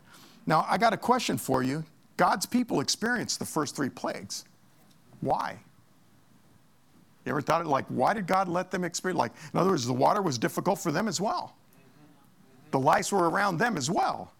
[0.46, 1.84] Now, I got a question for you.
[2.16, 4.44] God's people experienced the first three plagues.
[5.20, 5.58] Why?
[7.24, 9.18] You ever thought, like, why did God let them experience?
[9.18, 11.54] Like, in other words, the water was difficult for them as well.
[12.70, 14.32] The lice were around them as well.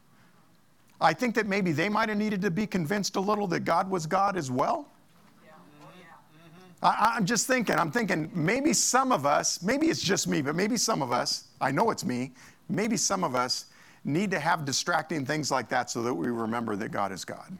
[1.00, 3.90] I think that maybe they might have needed to be convinced a little that God
[3.90, 4.88] was God as well.
[6.82, 10.56] I, am just thinking, I'm thinking maybe some of us, maybe it's just me, but
[10.56, 12.32] maybe some of us, I know it's me,
[12.70, 13.66] maybe some of us
[14.04, 17.56] need to have distracting things like that so that we remember that God is God.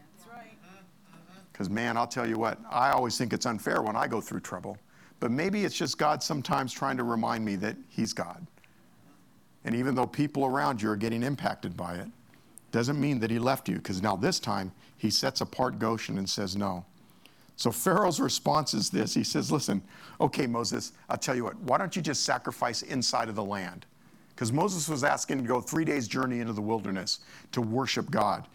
[1.53, 4.41] Because, man, I'll tell you what, I always think it's unfair when I go through
[4.41, 4.79] trouble.
[5.21, 8.47] But maybe it's just God sometimes trying to remind me that He's God.
[9.65, 12.09] And even though people around you are getting impacted by it,
[12.73, 16.29] doesn't mean that He left you, because now this time He sets apart Goshen and
[16.29, 16.85] says, No.
[17.57, 19.83] So Pharaoh's response is this He says, Listen,
[20.21, 23.85] okay, Moses, I'll tell you what, why don't you just sacrifice inside of the land?
[24.35, 27.21] Because Moses was asking to go three days' journey into the wilderness
[27.53, 28.47] to worship God.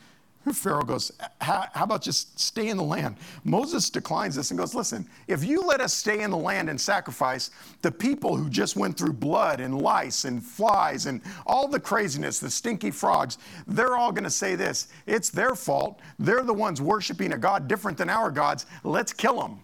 [0.53, 3.15] Pharaoh goes, how, about just stay in the land?
[3.43, 6.79] Moses declines this and goes, Listen, if you let us stay in the land and
[6.79, 11.79] sacrifice, the people who just went through blood and lice and flies and all the
[11.79, 15.99] craziness, the stinky frogs, they're all going to say this it's their fault.
[16.19, 18.65] They're the ones worshiping a God different than our gods.
[18.83, 19.59] Let's kill them.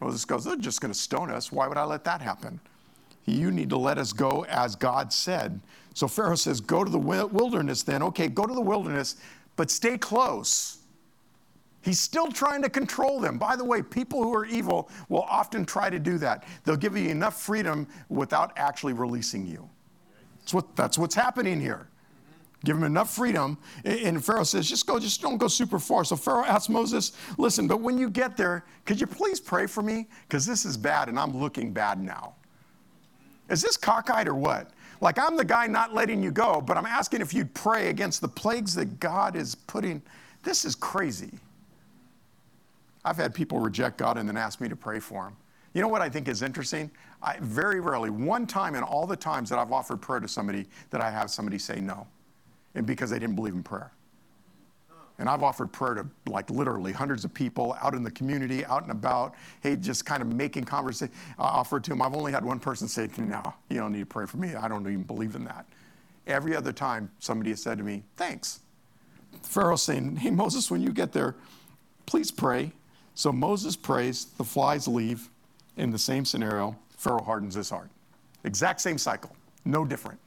[0.00, 1.50] Moses goes, They're just going to stone us.
[1.50, 2.60] Why would I let that happen?
[3.24, 5.60] You need to let us go as God said.
[5.98, 8.04] So Pharaoh says, Go to the wilderness then.
[8.04, 9.16] Okay, go to the wilderness,
[9.56, 10.78] but stay close.
[11.82, 13.36] He's still trying to control them.
[13.36, 16.44] By the way, people who are evil will often try to do that.
[16.62, 19.68] They'll give you enough freedom without actually releasing you.
[20.38, 21.88] That's, what, that's what's happening here.
[22.64, 23.58] Give him enough freedom.
[23.84, 26.04] And Pharaoh says, just go, just don't go super far.
[26.04, 29.82] So Pharaoh asks Moses, listen, but when you get there, could you please pray for
[29.82, 30.06] me?
[30.28, 32.36] Because this is bad and I'm looking bad now.
[33.50, 34.70] Is this cockeyed or what?
[35.00, 38.20] Like, I'm the guy not letting you go, but I'm asking if you'd pray against
[38.20, 40.02] the plagues that God is putting.
[40.42, 41.32] This is crazy.
[43.04, 45.36] I've had people reject God and then ask me to pray for them.
[45.72, 46.90] You know what I think is interesting?
[47.22, 50.66] I, very rarely, one time in all the times that I've offered prayer to somebody,
[50.90, 52.06] that I have somebody say no,
[52.74, 53.92] and because they didn't believe in prayer.
[55.18, 58.82] And I've offered prayer to like literally hundreds of people out in the community, out
[58.82, 59.34] and about.
[59.60, 61.12] Hey, just kind of making conversation.
[61.38, 62.02] I uh, offered to them.
[62.02, 64.54] I've only had one person say "No, you don't need to pray for me.
[64.54, 65.66] I don't even believe in that."
[66.26, 68.60] Every other time, somebody has said to me, "Thanks."
[69.42, 71.34] Pharaoh's saying, "Hey Moses, when you get there,
[72.06, 72.72] please pray."
[73.14, 74.26] So Moses prays.
[74.36, 75.28] The flies leave.
[75.76, 77.88] In the same scenario, Pharaoh hardens his heart.
[78.42, 80.18] Exact same cycle, no different.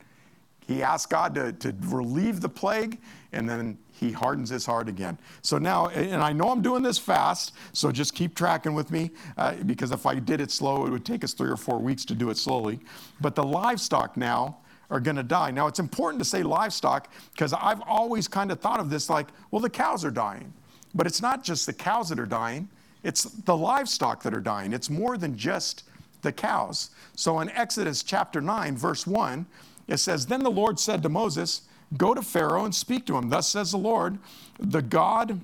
[0.66, 3.00] He asks God to, to relieve the plague,
[3.34, 5.16] and then he hardens his heart again.
[5.44, 9.12] So now, and I know I'm doing this fast, so just keep tracking with me,
[9.38, 12.04] uh, because if I did it slow, it would take us three or four weeks
[12.06, 12.80] to do it slowly.
[13.22, 14.58] But the livestock now
[14.90, 15.52] are going to die.
[15.52, 19.28] Now, it's important to say livestock because I've always kind of thought of this like,
[19.52, 20.52] well, the cows are dying.
[20.96, 22.70] But it's not just the cows that are dying,
[23.04, 24.74] it's the livestock that are dying.
[24.74, 25.84] It's more than just
[26.24, 26.90] the cows.
[27.16, 29.46] So in Exodus chapter 9, verse 1,
[29.88, 31.62] it says, Then the Lord said to Moses,
[31.98, 33.30] Go to Pharaoh and speak to him.
[33.30, 34.18] Thus says the Lord,
[34.60, 35.42] the God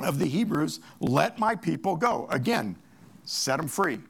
[0.00, 2.26] of the Hebrews, let my people go.
[2.30, 2.76] Again,
[3.24, 4.00] set them free.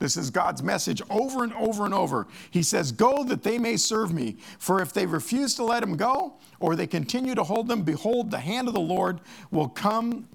[0.00, 2.26] This is God's message over and over and over.
[2.50, 4.36] He says, Go that they may serve me.
[4.58, 8.30] For if they refuse to let him go, or they continue to hold them, behold,
[8.30, 10.28] the hand of the Lord will come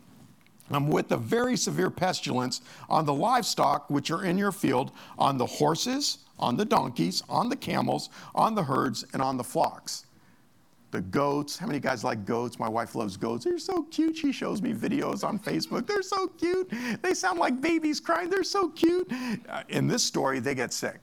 [0.71, 5.37] um, with a very severe pestilence on the livestock which are in your field, on
[5.37, 10.05] the horses, on the donkeys, on the camels, on the herds, and on the flocks.
[10.91, 12.57] The goats, how many guys like goats?
[12.57, 13.45] My wife loves goats.
[13.45, 14.17] They're so cute.
[14.17, 15.85] She shows me videos on Facebook.
[15.85, 16.71] They're so cute.
[17.01, 18.29] They sound like babies crying.
[18.29, 19.11] They're so cute.
[19.47, 20.99] Uh, in this story, they get sick.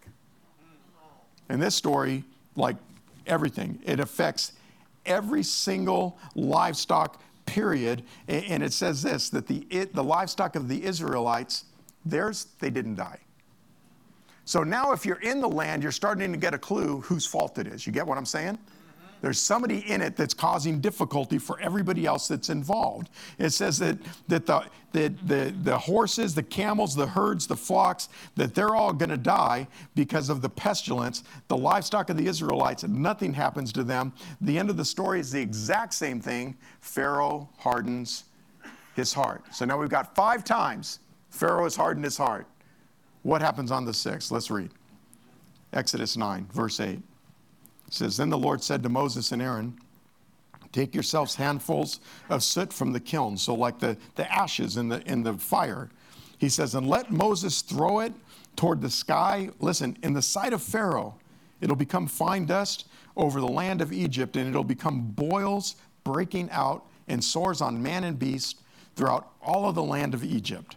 [1.49, 2.25] In this story,
[2.57, 2.77] like
[3.27, 4.53] everything, it affects
[5.05, 8.03] every single livestock period.
[8.27, 11.67] And it says this that the, it, the livestock of the Israelites,
[12.05, 13.21] theirs, they didn't die.
[14.45, 17.59] So now, if you're in the land, you're starting to get a clue whose fault
[17.59, 17.87] it is.
[17.87, 18.59] You get what I'm saying?
[19.27, 23.09] There's somebody in it that's causing difficulty for everybody else that's involved.
[23.41, 28.09] It says that, that the, the, the, the horses, the camels, the herds, the flocks,
[28.37, 29.67] that they're all going to die
[29.97, 31.25] because of the pestilence.
[31.49, 34.13] The livestock of the Israelites, nothing happens to them.
[34.43, 36.57] The end of the story is the exact same thing.
[36.81, 38.27] Pharaoh hardens
[38.95, 39.43] his heart.
[39.51, 41.01] So now we've got five times
[41.31, 42.47] Pharaoh has hardened his heart.
[43.25, 44.31] What happens on the sixth?
[44.31, 44.71] Let's read.
[45.73, 47.03] Exodus 9, verse 8.
[47.87, 49.79] It says, Then the Lord said to Moses and Aaron,
[50.73, 55.01] Take yourselves handfuls of soot from the kiln, so like the, the ashes in the,
[55.11, 55.91] in the fire.
[56.39, 58.13] He says, And let Moses throw it
[58.57, 59.51] toward the sky.
[59.61, 61.15] Listen, in the sight of Pharaoh,
[61.61, 66.85] it'll become fine dust over the land of Egypt, and it'll become boils breaking out
[67.09, 68.61] and sores on man and beast
[68.97, 70.77] throughout all of the land of Egypt.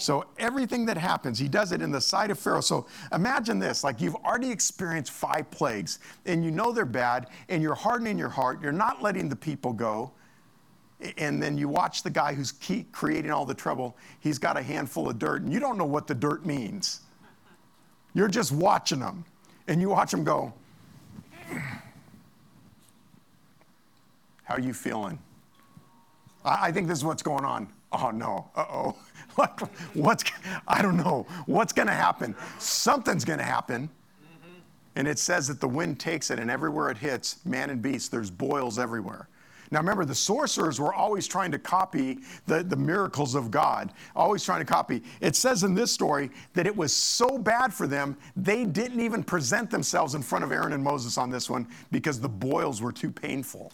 [0.00, 2.62] So everything that happens, he does it in the sight of Pharaoh.
[2.62, 7.62] So imagine this like you've already experienced five plagues and you know they're bad and
[7.62, 8.62] you're hardening your heart.
[8.62, 10.12] You're not letting the people go.
[11.18, 12.52] And then you watch the guy who's
[12.92, 13.96] creating all the trouble.
[14.20, 17.00] He's got a handful of dirt and you don't know what the dirt means.
[18.14, 19.24] You're just watching him
[19.68, 20.52] and you watch him go,
[24.44, 25.18] How are you feeling?
[26.44, 27.68] I think this is what's going on.
[27.92, 28.96] Oh no, uh oh.
[29.38, 29.60] like,
[29.94, 30.24] what's,
[30.66, 32.34] I don't know, what's going to happen?
[32.58, 33.88] Something's going to happen.
[34.96, 38.10] And it says that the wind takes it, and everywhere it hits, man and beast,
[38.10, 39.28] there's boils everywhere.
[39.70, 44.42] Now remember, the sorcerers were always trying to copy the, the miracles of God, always
[44.42, 45.00] trying to copy.
[45.20, 49.22] It says in this story that it was so bad for them, they didn't even
[49.22, 52.90] present themselves in front of Aaron and Moses on this one because the boils were
[52.90, 53.72] too painful.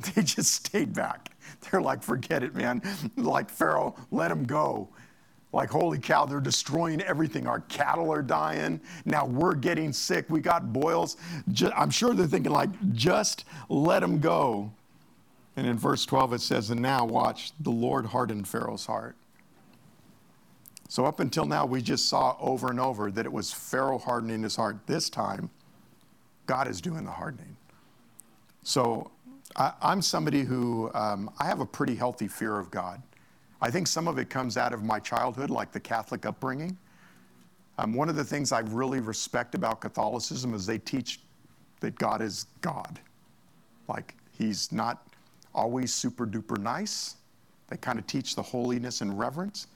[0.14, 1.30] They just stayed back.
[1.70, 2.82] They're like, forget it, man.
[3.16, 4.88] Like Pharaoh, let them go.
[5.52, 7.46] Like, holy cow, they're destroying everything.
[7.46, 8.80] Our cattle are dying.
[9.04, 10.26] Now we're getting sick.
[10.28, 11.16] We got boils.
[11.74, 14.70] I'm sure they're thinking, like, just let them go.
[15.56, 19.16] And in verse 12, it says, And now watch, the Lord hardened Pharaoh's heart.
[20.88, 24.42] So, up until now, we just saw over and over that it was Pharaoh hardening
[24.42, 24.76] his heart.
[24.86, 25.50] This time,
[26.46, 27.56] God is doing the hardening.
[28.62, 29.10] So,
[29.56, 33.02] I, am somebody who um, I have a pretty healthy fear of God.
[33.60, 36.78] I think some of it comes out of my childhood, like the Catholic upbringing.
[37.78, 41.20] Um, one of the things I really respect about Catholicism is they teach
[41.80, 43.00] that God is God.
[43.88, 45.06] Like, He's not
[45.54, 47.16] always super duper nice.
[47.68, 49.66] They kind of teach the holiness and reverence.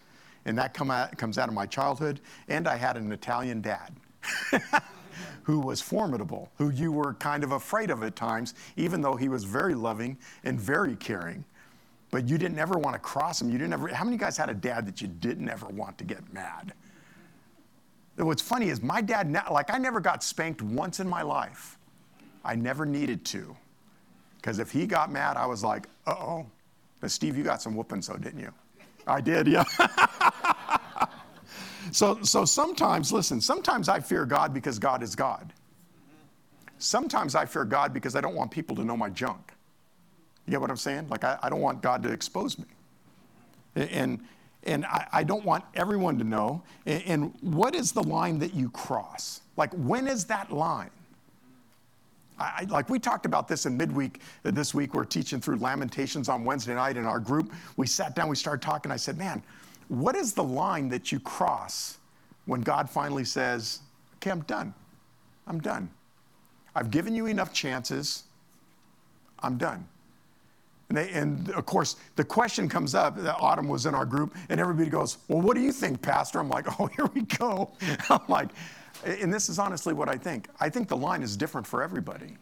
[0.47, 2.21] And that come out, comes out of my childhood.
[2.49, 3.93] And I had an Italian dad.
[5.43, 9.29] who was formidable, who you were kind of afraid of at times, even though he
[9.29, 11.45] was very loving and very caring.
[12.11, 13.51] But you didn't ever want to cross him.
[13.51, 16.05] You didn't ever, how many guys had a dad that you didn't ever want to
[16.05, 16.73] get mad?
[18.17, 21.77] What's funny is my dad, like, I never got spanked once in my life.
[22.45, 23.57] I never needed to.
[24.37, 26.47] Because if he got mad, I was like, uh oh.
[27.01, 28.53] But Steve, you got some whooping, so didn't you?
[29.07, 29.65] I did, yeah.
[31.93, 35.53] So, so sometimes, listen, sometimes I fear God because God is God.
[36.79, 39.53] Sometimes I fear God because I don't want people to know my junk.
[40.47, 41.09] You get what I'm saying?
[41.09, 42.67] Like, I, I don't want God to expose me.
[43.77, 44.21] And,
[44.65, 46.63] and I, I don't want everyone to know.
[46.87, 49.41] And, what is the line that you cross?
[49.57, 50.91] Like, when is that line?
[52.39, 54.93] I, like we talked about this in midweek uh, this week.
[54.93, 57.53] We're teaching through Lamentations on Wednesday night in our group.
[57.77, 58.91] We sat down, we started talking.
[58.91, 59.41] I said, Man,
[59.89, 61.99] what is the line that you cross
[62.47, 63.81] when God finally says,
[64.17, 64.75] Okay, I'm done?
[65.47, 65.91] I'm done.
[66.75, 68.25] I've given you enough chances.
[69.41, 69.87] I'm done.
[70.89, 73.19] And, they, and, of course, the question comes up.
[73.41, 76.39] Autumn was in our group, and everybody goes, Well, what do you think, Pastor?
[76.39, 77.73] I'm like, Oh, here we go.
[78.11, 78.51] I'm like,
[79.05, 80.49] and this is honestly what I think.
[80.61, 82.37] I think the line is different for everybody.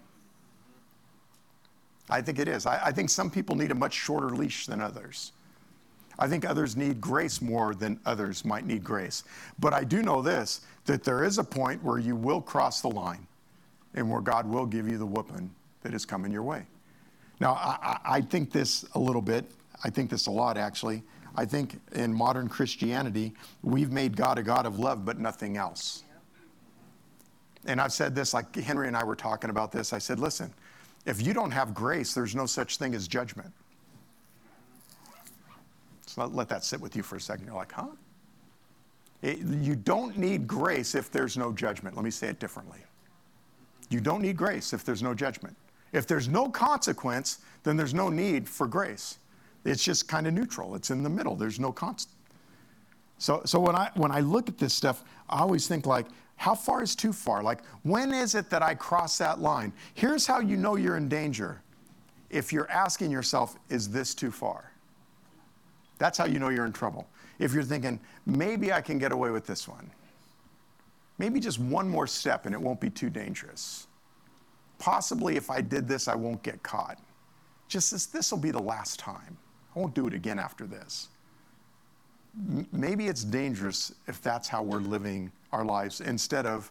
[2.10, 2.66] I think it is.
[2.66, 5.32] I, I think some people need a much shorter leash than others.
[6.18, 9.24] I think others need grace more than others might need grace.
[9.58, 12.88] But I do know this that there is a point where you will cross the
[12.88, 13.24] line
[13.94, 15.50] and where God will give you the whooping
[15.82, 16.64] that is coming your way.
[17.40, 19.44] Now, I, I think this a little bit.
[19.84, 21.02] I think this a lot, actually.
[21.34, 23.32] I think in modern Christianity,
[23.62, 26.04] we've made God a God of love, but nothing else.
[27.64, 29.92] And I've said this, like Henry and I were talking about this.
[29.92, 30.52] I said, listen,
[31.06, 33.52] if you don't have grace, there's no such thing as judgment.
[36.12, 37.46] So let that sit with you for a second.
[37.46, 37.86] You're like, huh?
[39.22, 41.96] It, you don't need grace if there's no judgment.
[41.96, 42.80] Let me say it differently.
[43.88, 45.56] You don't need grace if there's no judgment.
[45.92, 49.20] If there's no consequence, then there's no need for grace.
[49.64, 50.74] It's just kind of neutral.
[50.74, 51.34] It's in the middle.
[51.34, 52.14] There's no constant.
[53.16, 56.54] So, so when I when I look at this stuff, I always think like, how
[56.54, 57.42] far is too far?
[57.42, 59.72] Like, when is it that I cross that line?
[59.94, 61.62] Here's how you know you're in danger.
[62.28, 64.71] If you're asking yourself, is this too far?
[65.98, 67.08] That's how you know you're in trouble.
[67.38, 69.90] If you're thinking, maybe I can get away with this one,
[71.18, 73.86] maybe just one more step and it won't be too dangerous.
[74.78, 76.98] Possibly if I did this, I won't get caught.
[77.68, 79.36] Just this, this will be the last time.
[79.74, 81.08] I won't do it again after this.
[82.72, 86.70] Maybe it's dangerous if that's how we're living our lives instead of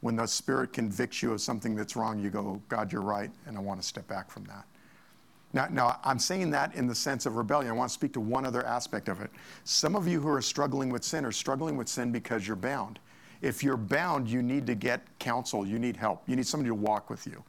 [0.00, 3.56] when the Spirit convicts you of something that's wrong, you go, God, you're right, and
[3.56, 4.64] I want to step back from that.
[5.52, 7.72] Now, now, I'm saying that in the sense of rebellion.
[7.72, 9.30] I want to speak to one other aspect of it.
[9.64, 13.00] Some of you who are struggling with sin are struggling with sin because you're bound.
[13.42, 16.74] If you're bound, you need to get counsel, you need help, you need somebody to
[16.74, 17.42] walk with you.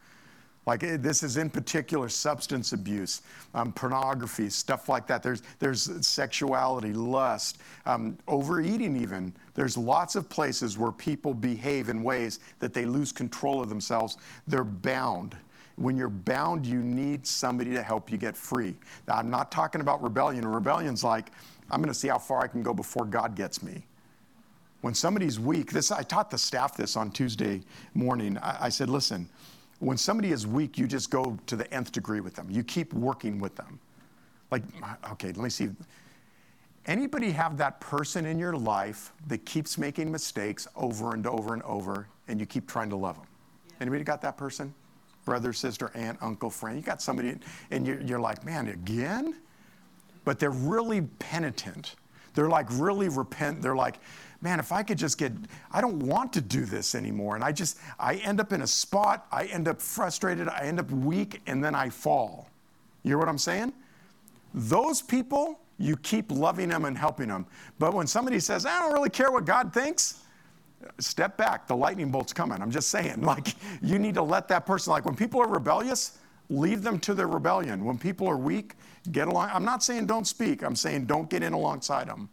[0.65, 3.23] Like eh, this is in particular substance abuse,
[3.53, 5.23] um, pornography, stuff like that.
[5.23, 9.33] There's, there's sexuality, lust, um, overeating, even.
[9.53, 14.17] There's lots of places where people behave in ways that they lose control of themselves.
[14.47, 15.35] They're bound.
[15.82, 18.75] When you're bound, you need somebody to help you get free.
[19.07, 20.47] Now, I'm not talking about rebellion.
[20.47, 21.32] Rebellion's like,
[21.71, 23.86] I'm going to see how far I can go before God gets me.
[24.82, 27.61] When somebody's weak, this I taught the staff this on Tuesday
[27.95, 28.38] morning.
[28.38, 29.27] I, I said, listen,
[29.79, 32.47] when somebody is weak, you just go to the nth degree with them.
[32.49, 33.79] You keep working with them.
[34.51, 34.63] Like,
[35.13, 35.69] okay, let me see.
[36.86, 41.63] Anybody have that person in your life that keeps making mistakes over and over and
[41.63, 43.27] over, and you keep trying to love them?
[43.69, 43.75] Yeah.
[43.82, 44.73] Anybody got that person?
[45.26, 46.78] Brother, sister, aunt, uncle, friend.
[46.78, 47.36] You got somebody,
[47.69, 49.36] and you're, you're like, man, again?
[50.26, 51.95] But they're really penitent.
[52.34, 53.61] They're like really repent.
[53.61, 53.99] They're like,
[54.41, 55.32] man, if I could just get,
[55.72, 57.36] I don't want to do this anymore.
[57.36, 60.80] And I just, I end up in a spot, I end up frustrated, I end
[60.80, 62.49] up weak, and then I fall.
[63.03, 63.74] You hear what I'm saying?
[64.53, 67.45] Those people, you keep loving them and helping them.
[67.80, 70.19] But when somebody says, I don't really care what God thinks,
[70.99, 72.61] step back, the lightning bolt's coming.
[72.61, 76.17] I'm just saying, like, you need to let that person, like, when people are rebellious,
[76.49, 77.86] leave them to their rebellion.
[77.86, 78.75] When people are weak,
[79.11, 79.49] get along.
[79.53, 82.29] I'm not saying don't speak, I'm saying don't get in alongside them.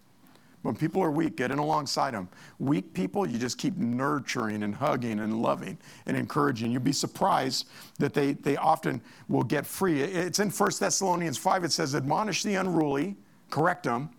[0.63, 2.29] When people are weak, get in alongside them.
[2.59, 6.73] Weak people, you just keep nurturing and hugging and loving and encouraging.
[6.73, 7.69] You'd be surprised
[7.99, 10.03] that they, they often will get free.
[10.03, 13.17] It's in 1 Thessalonians 5, it says, Admonish the unruly,
[13.51, 14.11] correct them,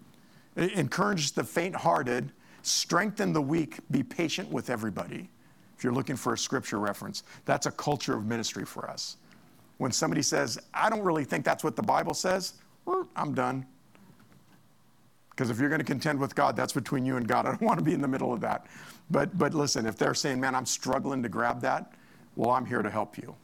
[0.55, 2.31] encourage the faint hearted,
[2.61, 5.29] strengthen the weak, be patient with everybody.
[5.77, 9.17] If you're looking for a scripture reference, that's a culture of ministry for us.
[9.77, 12.55] When somebody says, I don't really think that's what the Bible says,
[13.15, 13.65] I'm done.
[15.29, 17.45] Because if you're going to contend with God, that's between you and God.
[17.45, 18.67] I don't want to be in the middle of that.
[19.09, 21.93] But, but listen, if they're saying, man, I'm struggling to grab that,
[22.35, 23.35] well, I'm here to help you.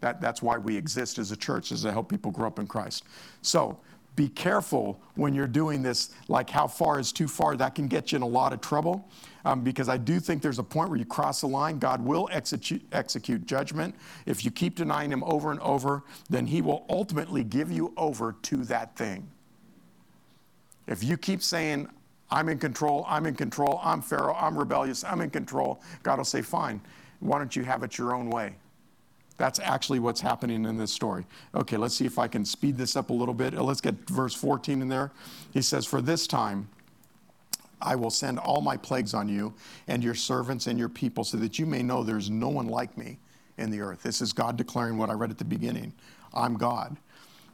[0.00, 2.66] That, that's why we exist as a church, is to help people grow up in
[2.66, 3.04] Christ.
[3.42, 3.78] So
[4.18, 7.56] be careful when you're doing this, like how far is too far.
[7.56, 9.08] That can get you in a lot of trouble
[9.44, 11.78] um, because I do think there's a point where you cross the line.
[11.78, 13.94] God will execute, execute judgment.
[14.26, 18.34] If you keep denying Him over and over, then He will ultimately give you over
[18.42, 19.30] to that thing.
[20.88, 21.88] If you keep saying,
[22.28, 26.24] I'm in control, I'm in control, I'm Pharaoh, I'm rebellious, I'm in control, God will
[26.24, 26.80] say, fine,
[27.20, 28.56] why don't you have it your own way?
[29.38, 31.24] That's actually what's happening in this story.
[31.54, 33.54] Okay, let's see if I can speed this up a little bit.
[33.54, 35.12] Uh, let's get verse 14 in there.
[35.52, 36.68] He says, For this time
[37.80, 39.54] I will send all my plagues on you
[39.86, 42.98] and your servants and your people, so that you may know there's no one like
[42.98, 43.18] me
[43.56, 44.02] in the earth.
[44.02, 45.92] This is God declaring what I read at the beginning
[46.34, 46.96] I'm God.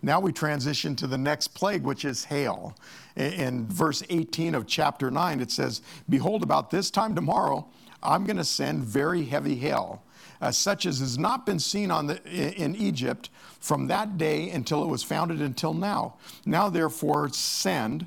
[0.02, 2.76] Now we transition to the next plague, which is hail.
[3.16, 5.80] In verse 18 of chapter 9, it says,
[6.10, 7.66] Behold, about this time tomorrow,
[8.02, 10.02] I'm going to send very heavy hail,
[10.44, 13.30] uh, such as has not been seen on the, in Egypt
[13.60, 16.16] from that day until it was founded until now.
[16.44, 18.06] Now, therefore, send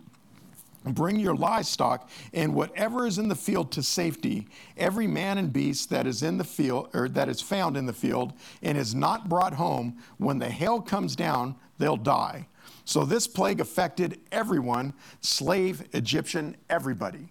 [0.85, 5.89] Bring your livestock and whatever is in the field to safety, every man and beast
[5.89, 8.31] that is in the field or that is found in the field
[8.61, 12.47] and is not brought home, when the hail comes down, they'll die.
[12.85, 17.27] So this plague affected everyone, slave, Egyptian, everybody.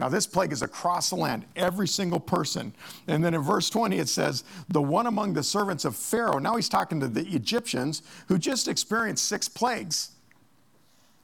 [0.00, 2.72] Now, this plague is across the land, every single person.
[3.06, 6.56] And then in verse 20, it says, The one among the servants of Pharaoh, now
[6.56, 10.12] he's talking to the Egyptians who just experienced six plagues.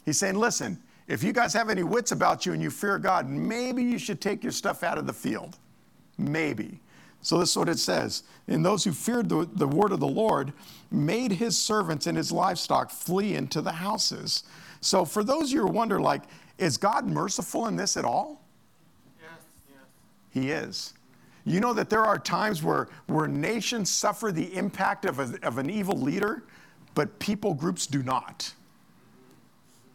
[0.04, 3.26] He's saying, Listen, if you guys have any wits about you and you fear God,
[3.26, 5.56] maybe you should take your stuff out of the field.
[6.18, 6.80] Maybe.
[7.22, 8.24] So this is what it says.
[8.46, 10.52] And those who feared the, the word of the Lord
[10.90, 14.44] made his servants and his livestock flee into the houses.
[14.82, 16.24] So for those of you who wonder, like,
[16.58, 18.45] is God merciful in this at all?
[20.36, 20.92] He is.
[21.46, 25.56] You know that there are times where, where nations suffer the impact of, a, of
[25.56, 26.44] an evil leader,
[26.94, 28.52] but people groups do not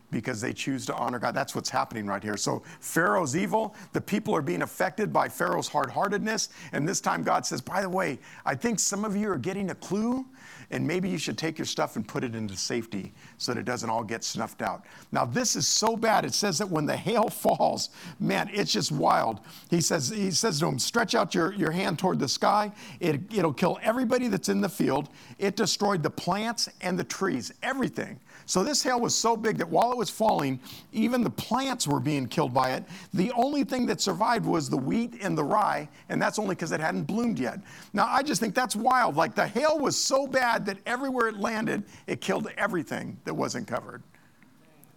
[0.10, 1.36] because they choose to honor God.
[1.36, 2.38] That's what's happening right here.
[2.38, 6.50] So Pharaoh's evil, the people are being affected by Pharaoh's hard heartedness.
[6.72, 9.70] And this time God says, by the way, I think some of you are getting
[9.70, 10.26] a clue,
[10.72, 13.66] and maybe you should take your stuff and put it into safety so that it
[13.66, 14.86] doesn't all get snuffed out.
[15.12, 16.26] Now, this is so bad.
[16.26, 17.89] It says that when the hail falls,
[18.20, 19.39] man, it's just wild.
[19.72, 22.72] He says, he says to him, stretch out your, your hand toward the sky.
[23.00, 25.10] It, it'll kill everybody that's in the field.
[25.39, 28.20] It destroyed the plants and the trees, everything.
[28.46, 30.60] So this hail was so big that while it was falling,
[30.92, 32.84] even the plants were being killed by it.
[33.14, 36.72] The only thing that survived was the wheat and the rye, and that's only because
[36.72, 37.60] it hadn't bloomed yet.
[37.94, 39.16] Now, I just think that's wild.
[39.16, 43.65] Like the hail was so bad that everywhere it landed, it killed everything that wasn't
[43.65, 44.03] covered.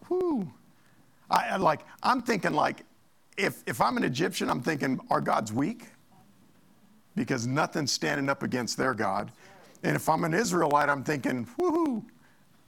[0.08, 0.52] Whew.
[1.30, 2.82] I, like, I'm thinking like,
[3.36, 5.86] if, if I'm an Egyptian, I'm thinking, our God's weak?
[7.14, 9.30] Because nothing's standing up against their God.
[9.84, 12.02] And if I'm an Israelite, I'm thinking, woohoo,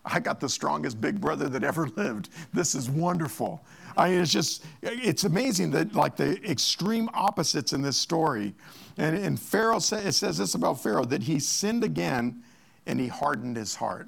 [0.04, 2.28] I got the strongest big brother that ever lived.
[2.52, 3.60] This is wonderful.
[3.96, 8.54] I mean, it's just, it's amazing that like the extreme opposites in this story.
[8.98, 12.44] And, and Pharaoh, say, it says this about Pharaoh, that he sinned again
[12.86, 14.06] and he hardened his heart.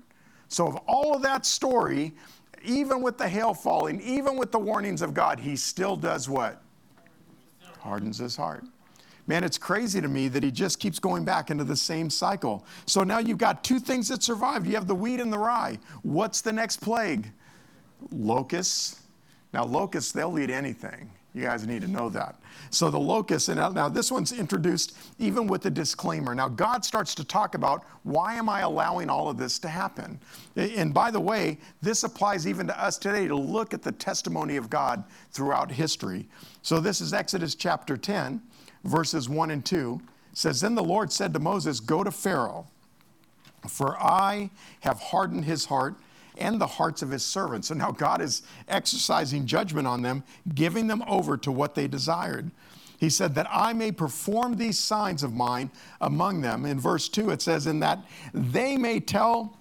[0.49, 2.15] So of all of that story,
[2.65, 6.63] even with the hail falling, even with the warnings of God, he still does what?
[7.81, 8.65] Hardens his heart.
[9.27, 12.65] Man, it's crazy to me that he just keeps going back into the same cycle.
[12.87, 14.67] So now you've got two things that survived.
[14.67, 15.79] You have the wheat and the rye.
[16.03, 17.31] What's the next plague?
[18.11, 19.03] Locusts.
[19.53, 21.11] Now, locusts, they'll eat anything.
[21.35, 22.37] You guys need to know that.
[22.71, 26.35] So the locusts, and now this one's introduced even with the disclaimer.
[26.35, 30.19] Now God starts to talk about why am I allowing all of this to happen?
[30.57, 34.57] And by the way, this applies even to us today to look at the testimony
[34.57, 36.27] of God throughout history.
[36.63, 38.43] So this is Exodus chapter 10,
[38.85, 40.01] verses 1 and 2.
[40.33, 42.67] It says, Then the Lord said to Moses, Go to Pharaoh,
[43.69, 44.51] for I
[44.81, 45.95] have hardened his heart
[46.39, 47.71] and the hearts of his servants.
[47.71, 50.25] And now God is exercising judgment on them,
[50.55, 52.51] giving them over to what they desired.
[52.99, 55.71] He said, That I may perform these signs of mine
[56.01, 56.65] among them.
[56.65, 59.57] In verse 2, it says, In that they may tell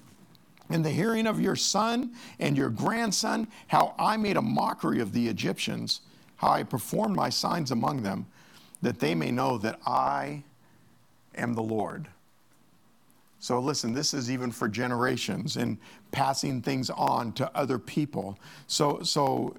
[0.69, 5.13] in the hearing of your son and your grandson how I made a mockery of
[5.13, 6.01] the Egyptians,
[6.37, 8.25] how I performed my signs among them,
[8.81, 10.43] that they may know that I
[11.35, 12.07] am the Lord.
[13.39, 15.77] So, listen, this is even for generations and
[16.11, 18.39] passing things on to other people.
[18.65, 19.55] So, so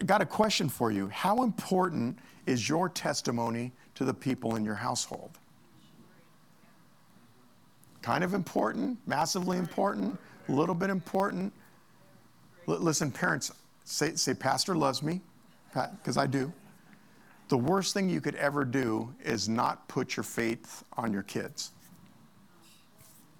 [0.00, 1.08] I got a question for you.
[1.08, 5.38] How important is your testimony to the people in your household?
[8.02, 10.16] Kind of important, massively important,
[10.48, 11.52] a little bit important.
[12.68, 13.50] L- listen, parents,
[13.84, 15.20] say, say, Pastor loves me,
[15.72, 16.52] because I do.
[17.48, 21.72] The worst thing you could ever do is not put your faith on your kids.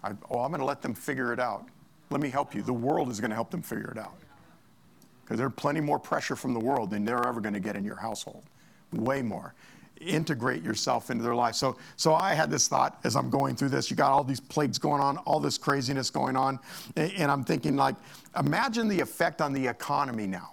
[0.02, 1.66] I, oh, I'm going to let them figure it out.
[2.10, 2.62] Let me help you.
[2.62, 4.14] The world is going to help them figure it out.
[5.24, 7.84] Because there's plenty more pressure from the world than they're ever going to get in
[7.84, 8.44] your household.
[8.92, 9.54] Way more.
[10.00, 11.54] Integrate yourself into their life.
[11.54, 13.90] So, so I had this thought as I'm going through this.
[13.90, 16.58] You got all these plagues going on, all this craziness going on.
[16.96, 17.96] And, and I'm thinking, like,
[18.38, 20.52] imagine the effect on the economy now.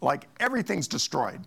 [0.00, 1.40] Like, everything's destroyed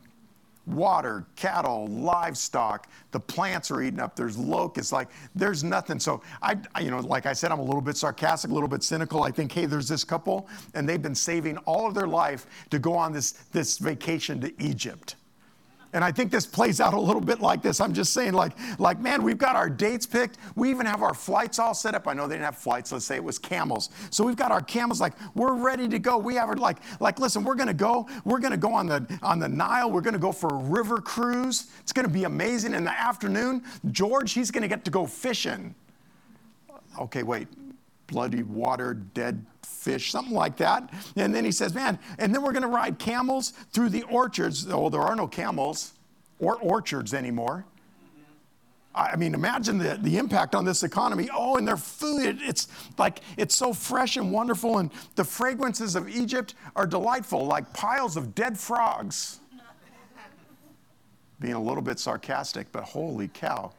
[0.65, 2.87] water, cattle, livestock.
[3.11, 4.15] The plants are eating up.
[4.15, 4.91] There's locusts.
[4.91, 5.99] Like there's nothing.
[5.99, 8.83] So I, you know, like I said, I'm a little bit sarcastic, a little bit
[8.83, 9.23] cynical.
[9.23, 12.79] I think, hey, there's this couple, and they've been saving all of their life to
[12.79, 15.15] go on this this vacation to Egypt.
[15.95, 17.79] And I think this plays out a little bit like this.
[17.79, 20.37] I'm just saying, like, like, man, we've got our dates picked.
[20.57, 22.05] We even have our flights all set up.
[22.05, 22.91] I know they didn't have flights.
[22.91, 23.89] Let's say it was camels.
[24.09, 24.99] So we've got our camels.
[24.99, 26.17] Like, we're ready to go.
[26.17, 26.59] We have it.
[26.59, 28.09] Like, like, listen, we're gonna go.
[28.25, 29.89] We're gonna go on the on the Nile.
[29.89, 31.67] We're gonna go for a river cruise.
[31.79, 32.73] It's gonna be amazing.
[32.73, 35.73] In the afternoon, George, he's gonna get to go fishing.
[36.99, 37.47] Okay, wait.
[38.07, 39.45] Bloody water, dead
[39.85, 40.89] fish, something like that.
[41.15, 44.67] And then he says, Man, and then we're going to ride camels through the orchards.
[44.69, 45.93] Oh, there are no camels
[46.39, 47.65] or orchards anymore.
[48.95, 51.29] I mean, imagine the, the impact on this economy.
[51.33, 54.77] Oh, and their food, it's like, it's so fresh and wonderful.
[54.77, 59.41] And the fragrances of Egypt are delightful, like piles of dead frogs.
[61.41, 63.73] Being a little bit sarcastic, but holy cow.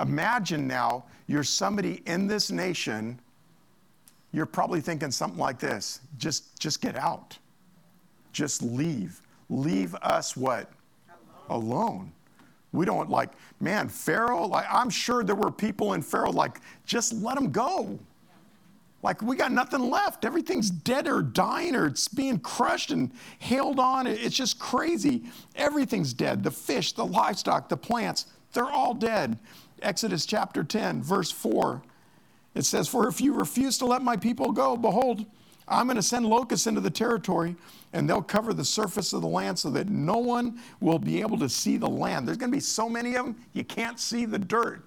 [0.00, 3.20] Imagine now you're somebody in this nation
[4.36, 7.38] you're probably thinking something like this just, just get out.
[8.32, 9.22] Just leave.
[9.48, 10.70] Leave us what?
[11.48, 11.64] Alone.
[11.64, 12.12] Alone.
[12.72, 13.30] We don't like,
[13.60, 17.98] man, Pharaoh, like, I'm sure there were people in Pharaoh like, just let him go.
[19.02, 20.26] Like, we got nothing left.
[20.26, 24.06] Everything's dead or dying or it's being crushed and hailed on.
[24.06, 25.22] It's just crazy.
[25.54, 26.42] Everything's dead.
[26.42, 29.38] The fish, the livestock, the plants, they're all dead.
[29.80, 31.80] Exodus chapter 10, verse 4
[32.56, 35.26] it says, For if you refuse to let my people go, behold,
[35.68, 37.54] I'm going to send locusts into the territory,
[37.92, 41.38] and they'll cover the surface of the land so that no one will be able
[41.38, 42.26] to see the land.
[42.26, 44.82] There's going to be so many of them, you can't see the dirt.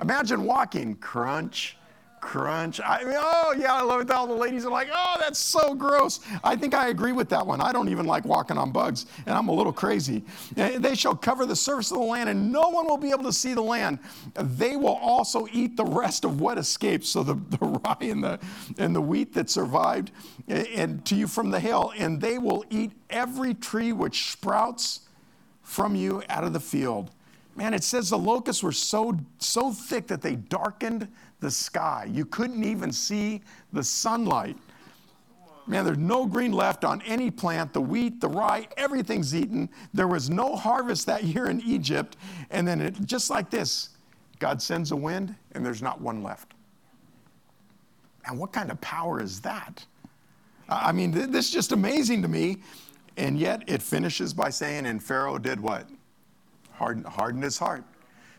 [0.00, 1.78] Imagine walking, crunch,
[2.22, 2.80] crunch.
[2.82, 4.10] I mean, oh yeah, I love it.
[4.10, 6.20] All the ladies are like, oh, that's so gross.
[6.42, 7.60] I think I agree with that one.
[7.60, 10.24] I don't even like walking on bugs, and I'm a little crazy.
[10.56, 13.24] Eh, they shall cover the surface of the land, and no one will be able
[13.24, 13.98] to see the land.
[14.34, 17.10] They will also eat the rest of what escapes.
[17.10, 18.38] So the, the rye and the
[18.78, 20.12] and the wheat that survived,
[20.48, 25.00] eh, and to you from the hail, and they will eat every tree which sprouts
[25.62, 27.10] from you out of the field.
[27.56, 31.08] Man, it says the locusts were so so thick that they darkened
[31.42, 32.08] the sky.
[32.10, 34.56] You couldn't even see the sunlight.
[35.66, 37.72] Man, there's no green left on any plant.
[37.72, 39.68] The wheat, the rye, everything's eaten.
[39.92, 42.16] There was no harvest that year in Egypt.
[42.50, 43.90] And then, it, just like this,
[44.38, 46.54] God sends a wind and there's not one left.
[48.26, 49.84] And what kind of power is that?
[50.68, 52.58] I mean, this is just amazing to me.
[53.16, 55.88] And yet it finishes by saying, and Pharaoh did what?
[56.72, 57.84] Harden, hardened his heart.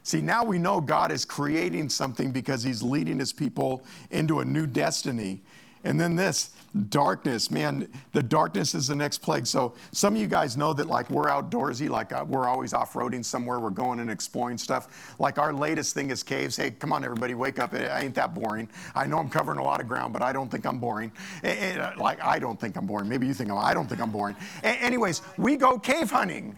[0.04, 4.46] See, now we know God is creating something because he's leading his people into a
[4.46, 5.42] new destiny.
[5.86, 6.52] And then this
[6.90, 9.46] darkness, man, the darkness is the next plague.
[9.46, 13.24] So some of you guys know that like we're outdoorsy, like uh, we're always off-roading
[13.24, 15.16] somewhere, we're going and exploring stuff.
[15.20, 16.56] Like our latest thing is caves.
[16.56, 17.74] Hey, come on everybody, wake up.
[17.74, 18.70] It ain't that boring.
[18.96, 21.12] I know I'm covering a lot of ground, but I don't think I'm boring.
[21.44, 23.10] And, uh, like I don't think I'm boring.
[23.10, 24.36] Maybe you think I'm, I don't think I'm boring.
[24.64, 26.58] anyways, we go cave hunting.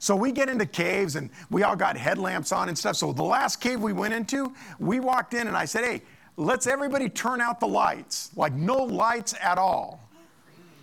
[0.00, 2.96] So we get into caves and we all got headlamps on and stuff.
[2.96, 6.02] So the last cave we went into, we walked in and I said, hey,
[6.38, 10.00] let's everybody turn out the lights, like no lights at all.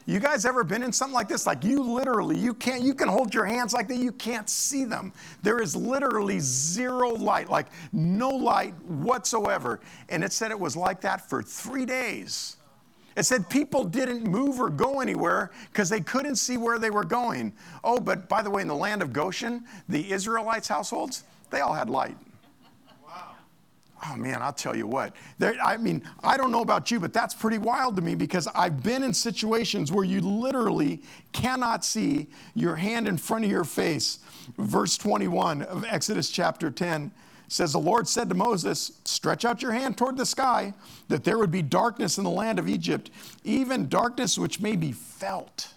[0.06, 1.48] You guys ever been in something like this?
[1.48, 4.86] Like you literally, you can't, you can hold your hands like that, you can't see
[4.86, 5.12] them.
[5.42, 9.80] There is literally zero light, like no light whatsoever.
[10.10, 12.57] And it said it was like that for three days.
[13.18, 17.04] It said people didn't move or go anywhere because they couldn't see where they were
[17.04, 17.52] going.
[17.84, 21.74] Oh, but by the way, in the land of Goshen, the Israelites' households, they all
[21.74, 22.16] had light.
[23.04, 23.32] Wow.
[24.06, 25.16] Oh man, I'll tell you what.
[25.40, 28.48] There, I mean, I don't know about you, but that's pretty wild to me because
[28.54, 31.02] I've been in situations where you literally
[31.32, 34.20] cannot see your hand in front of your face.
[34.60, 37.12] Verse 21 of Exodus chapter 10
[37.48, 40.74] says, The Lord said to Moses, Stretch out your hand toward the sky,
[41.08, 43.10] that there would be darkness in the land of Egypt,
[43.44, 45.74] even darkness which may be felt.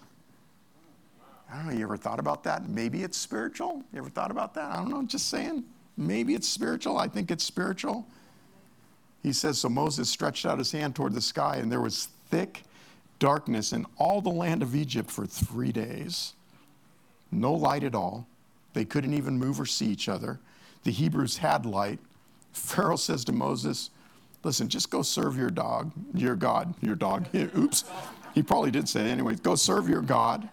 [1.50, 2.68] I don't know, you ever thought about that?
[2.68, 3.82] Maybe it's spiritual.
[3.92, 4.70] You ever thought about that?
[4.70, 5.64] I don't know, just saying.
[5.96, 6.96] Maybe it's spiritual.
[6.96, 8.06] I think it's spiritual.
[9.22, 12.62] He says, So Moses stretched out his hand toward the sky, and there was thick
[13.18, 16.34] darkness in all the land of Egypt for three days.
[17.30, 18.26] No light at all.
[18.72, 20.38] They couldn't even move or see each other.
[20.84, 21.98] The Hebrews had light.
[22.52, 23.90] Pharaoh says to Moses,
[24.42, 27.26] Listen, just go serve your dog, your God, your dog.
[27.34, 27.84] Oops.
[28.34, 29.34] He probably did say anyway.
[29.34, 30.48] Go serve your God.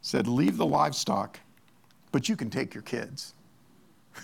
[0.00, 1.38] Said, Leave the livestock,
[2.12, 3.34] but you can take your kids.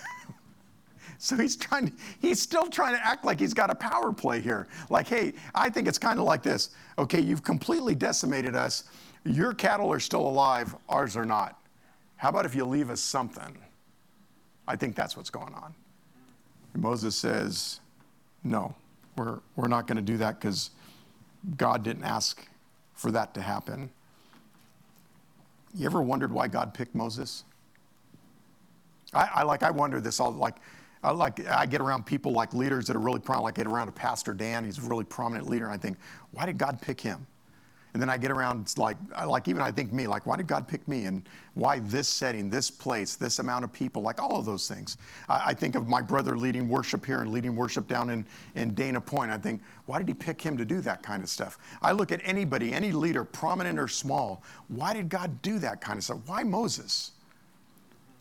[1.17, 4.41] So he's trying to, he's still trying to act like he's got a power play
[4.41, 4.67] here.
[4.91, 6.71] Like, hey, I think it's kind of like this.
[6.99, 8.85] Okay, you've completely decimated us.
[9.25, 11.59] Your cattle are still alive, ours are not.
[12.17, 13.57] How about if you leave us something?
[14.67, 15.75] I think that's what's going on.
[16.73, 17.81] And Moses says,
[18.43, 18.75] No,
[19.17, 20.71] we're, we're not going to do that because
[21.57, 22.47] God didn't ask
[22.95, 23.91] for that to happen.
[25.75, 27.45] You ever wondered why God picked Moses?
[29.13, 30.57] I, I like I wonder this all like
[31.03, 33.45] I like I get around people like leaders that are really prominent.
[33.45, 35.99] Like I get around a Pastor Dan, he's a really prominent leader, and I think,
[36.33, 37.27] why did God pick him?
[37.95, 40.67] And then I get around like like even I think me, like why did God
[40.67, 41.23] pick me, and
[41.55, 44.99] why this setting, this place, this amount of people, like all of those things.
[45.29, 48.27] I, I think of my brother leading worship here and leading worship down in
[48.57, 49.31] in Dana Point.
[49.31, 51.57] I think, why did He pick him to do that kind of stuff?
[51.81, 54.43] I look at anybody, any leader, prominent or small.
[54.67, 56.19] Why did God do that kind of stuff?
[56.27, 57.13] Why Moses?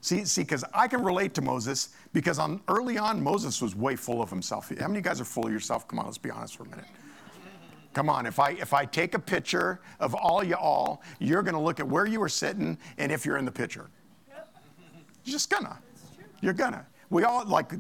[0.02, 3.96] See, see, because I can relate to Moses because on early on Moses was way
[3.96, 4.70] full of himself.
[4.70, 5.88] How many of you guys are full of yourself?
[5.88, 6.86] Come on, let's be honest for a minute.
[7.94, 11.62] Come on, if I if I take a picture of all you all, you're gonna
[11.62, 13.90] look at where you were sitting and if you're in the picture.
[14.28, 14.56] Yep.
[15.24, 15.78] You're just gonna.
[16.42, 16.86] You're gonna.
[17.10, 17.74] We all like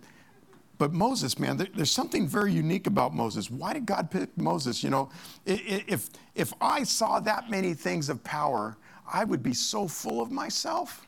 [0.78, 3.50] but Moses, man, there, there's something very unique about Moses.
[3.50, 4.84] Why did God pick Moses?
[4.84, 5.10] You know,
[5.46, 8.76] if if I saw that many things of power,
[9.12, 11.08] I would be so full of myself.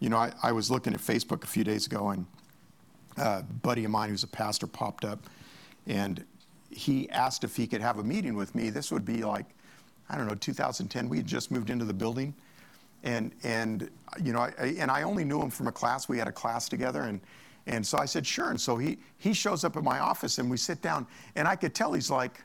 [0.00, 2.26] You know, I, I was looking at Facebook a few days ago, and
[3.16, 5.18] a buddy of mine who's a pastor popped up,
[5.86, 6.24] and
[6.70, 8.70] he asked if he could have a meeting with me.
[8.70, 9.46] This would be like,
[10.08, 11.08] I don't know, 2010.
[11.08, 12.34] We had just moved into the building,
[13.02, 13.90] and and
[14.22, 16.08] you know, I, and I only knew him from a class.
[16.08, 17.20] We had a class together, and
[17.66, 18.50] and so I said sure.
[18.50, 21.56] And so he he shows up at my office, and we sit down, and I
[21.56, 22.42] could tell he's like,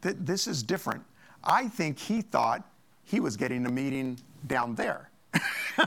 [0.00, 1.02] this is different.
[1.42, 2.66] I think he thought
[3.04, 5.10] he was getting a meeting down there.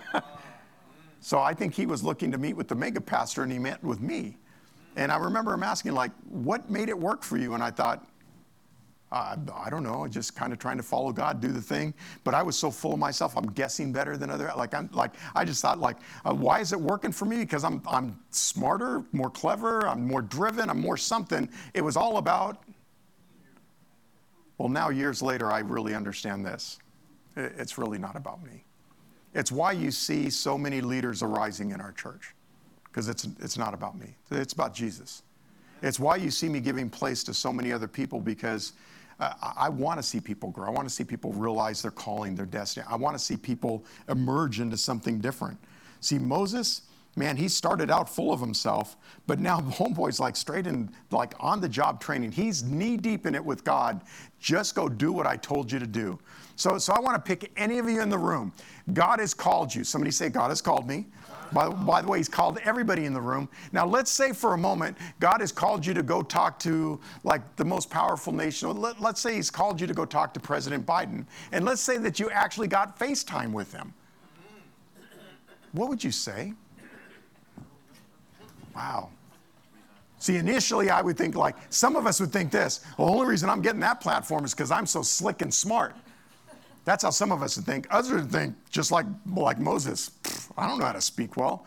[1.28, 3.84] So I think he was looking to meet with the mega pastor and he met
[3.84, 4.38] with me.
[4.98, 7.54] And I remember him asking, like, what made it work for you?
[7.54, 8.06] And I thought,
[9.12, 11.93] uh, I don't know, just kind of trying to follow God, do the thing.
[12.26, 14.52] But I was so full of myself, I'm guessing better than other.
[14.58, 17.38] Like I'm like I just thought like, uh, why is it working for me?
[17.38, 21.48] Because I'm I'm smarter, more clever, I'm more driven, I'm more something.
[21.74, 22.64] It was all about.
[24.58, 26.80] Well, now years later, I really understand this.
[27.38, 28.66] It's really not about me.
[29.34, 32.34] It's why you see so many leaders arising in our church,
[32.91, 35.23] because it's, it's not about me, it's about Jesus.
[35.81, 38.73] It's why you see me giving place to so many other people, because
[39.19, 40.67] uh, I want to see people grow.
[40.67, 42.85] I want to see people realize their calling, their destiny.
[42.89, 45.57] I want to see people emerge into something different.
[46.01, 46.83] See, Moses,
[47.15, 51.59] man, he started out full of himself, but now homeboy's like straight in, like on
[51.59, 52.31] the job training.
[52.31, 54.01] He's knee deep in it with God.
[54.39, 56.19] Just go do what I told you to do.
[56.55, 58.53] So, so I want to pick any of you in the room.
[58.93, 59.83] God has called you.
[59.83, 61.07] Somebody say, God has called me.
[61.52, 63.50] By, by, the way, He's called everybody in the room.
[63.72, 67.56] Now, let's say for a moment, God has called you to go talk to like
[67.56, 68.76] the most powerful nation.
[68.80, 71.26] Let, let's say He's called you to go talk to President Biden.
[71.52, 73.93] And let's say that you actually got FaceTime with him.
[75.72, 76.54] What would you say?
[78.76, 79.10] Wow.
[80.20, 83.50] See, initially I would think like, some of us would think this the only reason
[83.50, 85.95] I'm getting that platform is because I'm so slick and smart.
[86.88, 87.85] That's how some of us would think.
[87.91, 90.09] Others would think, just like, like Moses,
[90.57, 91.65] I don't know how to speak well.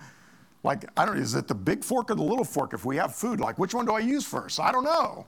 [0.62, 3.14] Like, I don't, is it the big fork or the little fork if we have
[3.14, 3.38] food?
[3.38, 4.58] Like, which one do I use first?
[4.58, 5.26] I don't know.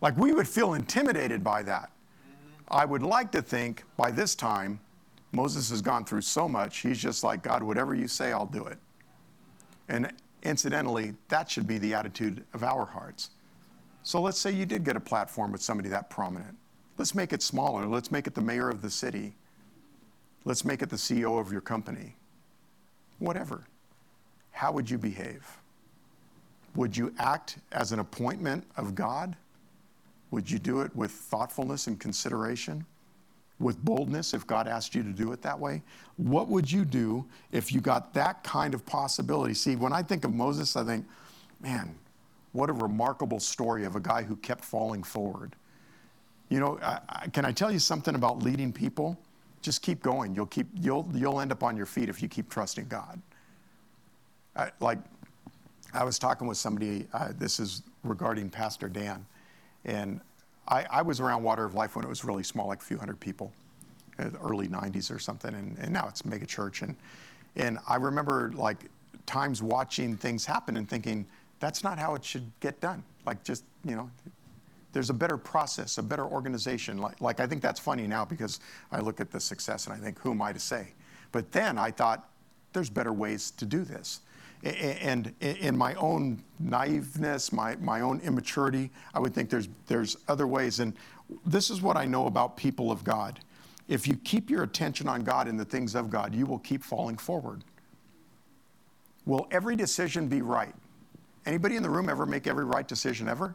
[0.00, 1.90] Like, we would feel intimidated by that.
[2.68, 4.78] I would like to think by this time,
[5.32, 8.66] Moses has gone through so much, he's just like, God, whatever you say, I'll do
[8.66, 8.78] it.
[9.88, 10.12] And
[10.44, 13.30] incidentally, that should be the attitude of our hearts.
[14.04, 16.56] So let's say you did get a platform with somebody that prominent.
[16.98, 17.86] Let's make it smaller.
[17.86, 19.34] Let's make it the mayor of the city.
[20.44, 22.16] Let's make it the CEO of your company.
[23.18, 23.64] Whatever.
[24.52, 25.46] How would you behave?
[26.74, 29.36] Would you act as an appointment of God?
[30.30, 32.84] Would you do it with thoughtfulness and consideration?
[33.58, 35.82] with boldness if God asked you to do it that way?
[36.16, 39.54] What would you do if you got that kind of possibility?
[39.54, 41.06] See, when I think of Moses, I think,
[41.60, 41.94] man,
[42.52, 45.54] what a remarkable story of a guy who kept falling forward.
[46.48, 49.18] You know, I, I, can I tell you something about leading people?
[49.62, 50.34] Just keep going.
[50.34, 53.20] You'll keep you'll you'll end up on your feet if you keep trusting God.
[54.54, 54.98] I, like,
[55.92, 57.06] I was talking with somebody.
[57.12, 59.26] Uh, this is regarding Pastor Dan,
[59.84, 60.20] and
[60.68, 62.98] I, I, was around Water of Life when it was really small, like a few
[62.98, 63.52] hundred people,
[64.42, 66.82] early 90s or something, and, and now it's mega church.
[66.82, 66.96] And,
[67.56, 68.90] and I remember like
[69.26, 71.26] times watching things happen and thinking,
[71.60, 73.02] that's not how it should get done.
[73.24, 74.10] Like just, you know,
[74.92, 76.98] there's a better process, a better organization.
[76.98, 78.60] Like, like I think that's funny now because
[78.90, 80.88] I look at the success and I think, who am I to say?
[81.32, 82.28] But then I thought,
[82.72, 84.20] there's better ways to do this.
[84.62, 90.46] And in my own naiveness, my, my own immaturity, I would think there's, there's other
[90.46, 90.80] ways.
[90.80, 90.94] And
[91.44, 93.40] this is what I know about people of God.
[93.88, 96.82] If you keep your attention on God and the things of God, you will keep
[96.82, 97.62] falling forward.
[99.24, 100.74] Will every decision be right?
[101.44, 103.54] Anybody in the room ever make every right decision ever?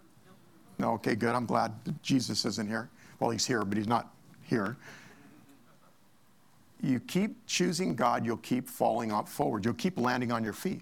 [0.81, 1.33] No, okay, good.
[1.33, 1.71] I'm glad
[2.03, 2.89] Jesus isn't here.
[3.19, 4.13] Well, he's here, but he's not
[4.43, 4.77] here
[6.81, 9.63] you keep choosing God, you'll keep falling up forward.
[9.63, 10.81] You'll keep landing on your feet.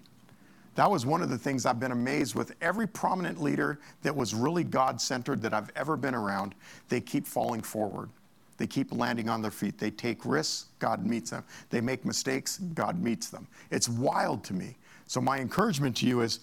[0.74, 2.54] That was one of the things I've been amazed with.
[2.62, 6.54] Every prominent leader that was really God centered that I've ever been around,
[6.88, 8.08] they keep falling forward.
[8.56, 9.78] They keep landing on their feet.
[9.78, 11.44] They take risks, God meets them.
[11.70, 13.46] They make mistakes, God meets them.
[13.70, 14.76] It's wild to me.
[15.10, 16.38] So, my encouragement to you is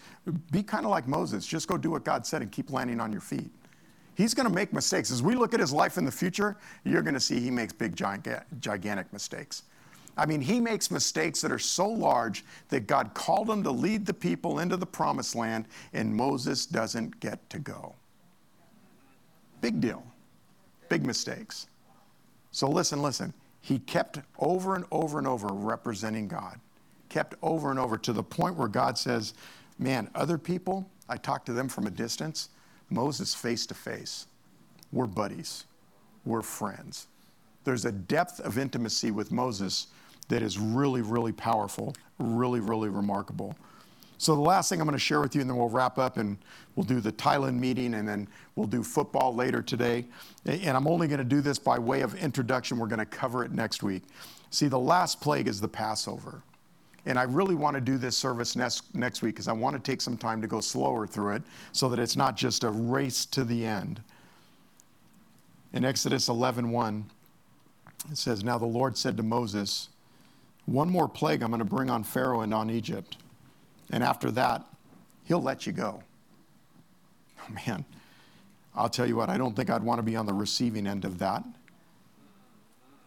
[0.52, 1.48] be kind of like Moses.
[1.48, 3.50] Just go do what God said and keep landing on your feet.
[4.16, 5.10] He's going to make mistakes.
[5.10, 7.72] As we look at his life in the future, you're going to see he makes
[7.72, 9.64] big, gigantic mistakes.
[10.18, 14.06] I mean, he makes mistakes that are so large that God called him to lead
[14.06, 17.96] the people into the promised land, and Moses doesn't get to go.
[19.62, 20.04] Big deal.
[20.90, 21.68] Big mistakes.
[22.52, 23.34] So listen, listen.
[23.62, 26.60] He kept over and over and over representing God,
[27.10, 29.34] kept over and over to the point where God says,
[29.80, 32.50] Man, other people, I talk to them from a distance.
[32.90, 34.28] Moses face to face.
[34.92, 35.66] We're buddies,
[36.26, 37.08] we're friends.
[37.64, 39.88] There's a depth of intimacy with Moses
[40.30, 43.56] that is really, really powerful, really, really remarkable.
[44.20, 46.18] So, the last thing I'm going to share with you, and then we'll wrap up
[46.18, 46.38] and
[46.76, 50.06] we'll do the Thailand meeting, and then we'll do football later today.
[50.46, 52.80] And I'm only going to do this by way of introduction.
[52.80, 54.04] We're going to cover it next week.
[54.50, 56.42] See, the last plague is the Passover.
[57.08, 59.92] And I really want to do this service next, next week because I want to
[59.92, 61.42] take some time to go slower through it
[61.72, 64.02] so that it's not just a race to the end.
[65.72, 67.06] In Exodus 11 1,
[68.12, 69.88] it says, Now the Lord said to Moses,
[70.66, 73.16] one more plague I'm going to bring on Pharaoh and on Egypt.
[73.90, 74.64] And after that,
[75.24, 76.04] he'll let you go.
[77.40, 77.86] Oh, man.
[78.76, 81.06] I'll tell you what, I don't think I'd want to be on the receiving end
[81.06, 81.44] of that.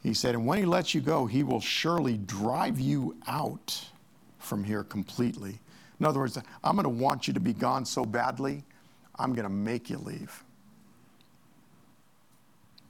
[0.03, 3.89] He said, And when he lets you go, he will surely drive you out
[4.39, 5.61] from here completely.
[5.99, 8.65] In other words, I'm going to want you to be gone so badly,
[9.19, 10.43] I'm going to make you leave.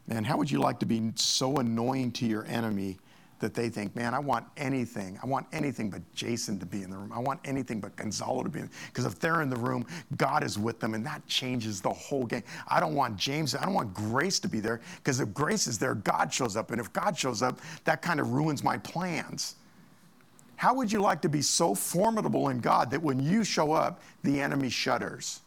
[0.06, 2.98] Man, how would you like to be so annoying to your enemy
[3.40, 5.18] that they think, man, I want anything.
[5.22, 7.12] I want anything but Jason to be in the room.
[7.12, 8.70] I want anything but Gonzalo to be in.
[8.86, 9.86] Because if they're in the room,
[10.16, 12.42] God is with them, and that changes the whole game.
[12.68, 15.78] I don't want James, I don't want Grace to be there, because if Grace is
[15.78, 16.70] there, God shows up.
[16.70, 19.56] And if God shows up, that kind of ruins my plans.
[20.56, 24.02] How would you like to be so formidable in God that when you show up,
[24.22, 25.40] the enemy shudders?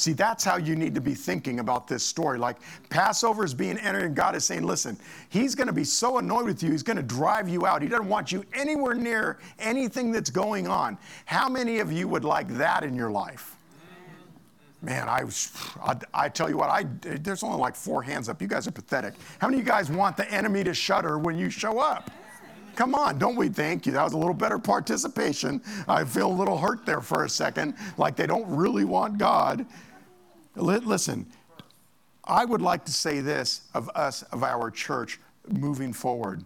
[0.00, 2.38] See, that's how you need to be thinking about this story.
[2.38, 2.56] Like
[2.88, 4.98] Passover is being entered, and God is saying, listen,
[5.28, 7.82] He's going to be so annoyed with you, He's going to drive you out.
[7.82, 10.96] He doesn't want you anywhere near anything that's going on.
[11.26, 13.56] How many of you would like that in your life?
[14.82, 15.24] Man, I,
[15.82, 18.40] I, I, tell you what, I, there's only like four hands up.
[18.40, 19.12] You guys are pathetic.
[19.38, 22.10] How many of you guys want the enemy to shudder when you show up?
[22.76, 23.92] Come on, don't we thank you?
[23.92, 25.60] That was a little better participation.
[25.86, 29.66] I feel a little hurt there for a second, like they don't really want God.
[30.56, 31.26] Listen,
[32.24, 36.44] I would like to say this of us, of our church moving forward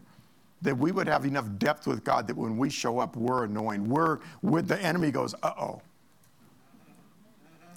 [0.62, 3.88] that we would have enough depth with God that when we show up, we're annoying.
[3.88, 5.82] We're with the enemy goes, uh oh.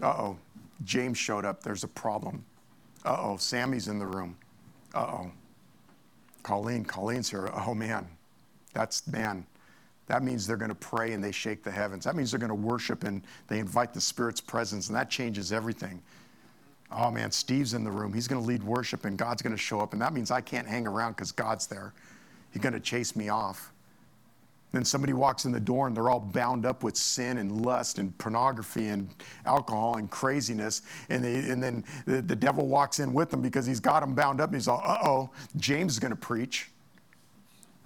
[0.02, 0.38] Uh oh.
[0.86, 1.64] James showed up.
[1.64, 2.46] There's a problem.
[3.04, 3.38] Uh oh.
[3.38, 4.38] Sammy's in the room.
[4.96, 5.32] Uh oh.
[6.44, 7.52] Colleen, Colleen's here.
[7.54, 8.08] Oh man.
[8.74, 9.46] That's, man,
[10.08, 12.06] that means they're going to pray and they shake the heavens.
[12.06, 15.52] That means they're going to worship and they invite the Spirit's presence, and that changes
[15.54, 16.02] everything.
[16.92, 18.14] Oh man, Steve's in the room.
[18.14, 20.42] He's going to lead worship and God's going to show up, and that means I
[20.42, 21.94] can't hang around because God's there.
[22.52, 23.74] He's going to chase me off.
[24.74, 28.00] Then somebody walks in the door and they're all bound up with sin and lust
[28.00, 29.10] and pornography and
[29.46, 30.82] alcohol and craziness.
[31.10, 34.14] And, they, and then the, the, devil walks in with them because he's got them
[34.14, 36.70] bound up and he's all, uh oh, James is going to preach.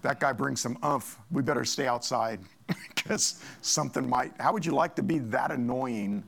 [0.02, 1.18] That guy brings some umph.
[1.32, 4.34] We better stay outside because something might.
[4.40, 6.24] How would you like to be that annoying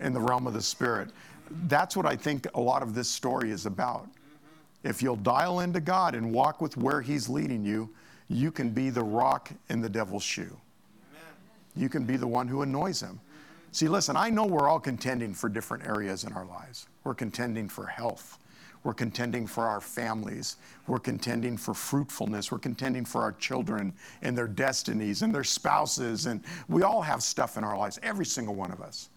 [0.00, 1.10] in the realm of the spirit?
[1.66, 4.08] That's what I think a lot of this story is about.
[4.84, 7.90] If you'll dial into God and walk with where He's leading you,
[8.28, 10.56] you can be the rock in the devil's shoe.
[11.74, 13.20] You can be the one who annoys him.
[13.72, 16.88] See, listen, I know we're all contending for different areas in our lives.
[17.04, 18.38] We're contending for health.
[18.84, 20.56] We're contending for our families.
[20.86, 22.52] We're contending for fruitfulness.
[22.52, 26.26] We're contending for our children and their destinies and their spouses.
[26.26, 29.10] And we all have stuff in our lives, every single one of us.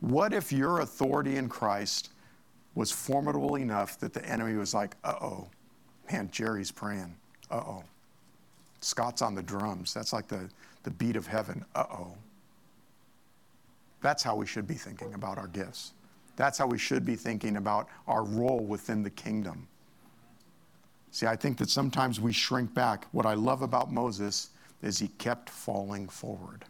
[0.00, 2.10] What if your authority in Christ
[2.74, 5.48] was formidable enough that the enemy was like, uh oh,
[6.10, 7.14] man, Jerry's praying.
[7.50, 7.84] Uh oh.
[8.80, 9.94] Scott's on the drums.
[9.94, 10.48] That's like the,
[10.82, 11.64] the beat of heaven.
[11.74, 12.14] Uh oh.
[14.00, 15.92] That's how we should be thinking about our gifts.
[16.42, 19.68] That's how we should be thinking about our role within the kingdom.
[21.12, 23.06] See, I think that sometimes we shrink back.
[23.12, 24.50] What I love about Moses
[24.82, 26.64] is he kept falling forward.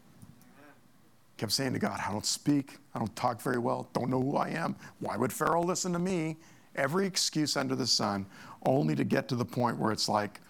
[1.38, 4.36] Kept saying to God, I don't speak, I don't talk very well, don't know who
[4.36, 4.76] I am.
[5.00, 6.36] Why would Pharaoh listen to me?
[6.76, 8.26] Every excuse under the sun,
[8.66, 10.42] only to get to the point where it's like,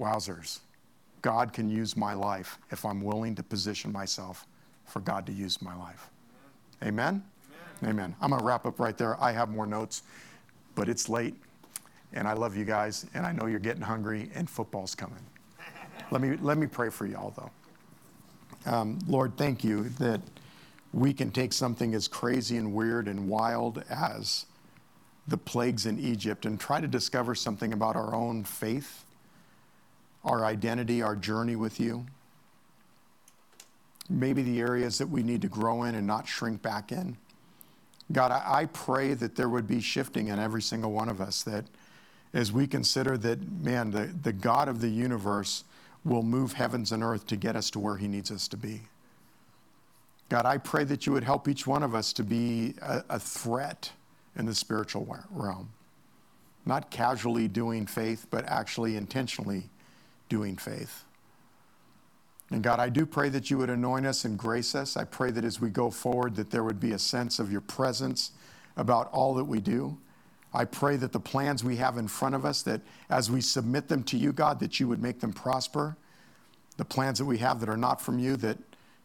[0.00, 0.60] wowzers,
[1.20, 4.46] God can use my life if I'm willing to position myself
[4.86, 6.08] for God to use my life.
[6.82, 7.24] Amen?
[7.82, 8.14] Amen.
[8.20, 9.22] I'm going to wrap up right there.
[9.22, 10.02] I have more notes,
[10.74, 11.34] but it's late,
[12.12, 15.18] and I love you guys, and I know you're getting hungry, and football's coming.
[16.10, 17.50] let, me, let me pray for y'all, though.
[18.70, 20.20] Um, Lord, thank you that
[20.92, 24.46] we can take something as crazy and weird and wild as
[25.26, 29.04] the plagues in Egypt and try to discover something about our own faith,
[30.24, 32.06] our identity, our journey with you.
[34.08, 37.16] Maybe the areas that we need to grow in and not shrink back in.
[38.12, 41.64] God, I, pray that there would be shifting in every single one of us, that
[42.34, 45.64] as we consider that, man, the, the God of the universe
[46.04, 48.82] will move heavens and earth to get us to where he needs us to be.
[50.28, 53.18] God, I pray that you would help each one of us to be a, a
[53.18, 53.90] threat
[54.36, 55.70] in the spiritual realm.
[56.66, 59.64] Not casually doing faith, but actually intentionally
[60.28, 61.03] doing faith.
[62.54, 64.96] And God, I do pray that you would anoint us and grace us.
[64.96, 67.60] I pray that as we go forward that there would be a sense of your
[67.60, 68.30] presence
[68.76, 69.98] about all that we do.
[70.52, 72.80] I pray that the plans we have in front of us that
[73.10, 75.96] as we submit them to you, God, that you would make them prosper.
[76.76, 78.58] The plans that we have that are not from you that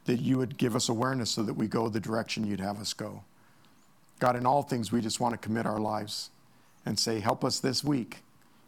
[0.05, 2.93] that you would give us awareness so that we go the direction you'd have us
[2.93, 3.23] go.
[4.19, 6.29] God, in all things we just want to commit our lives
[6.85, 8.17] and say help us this week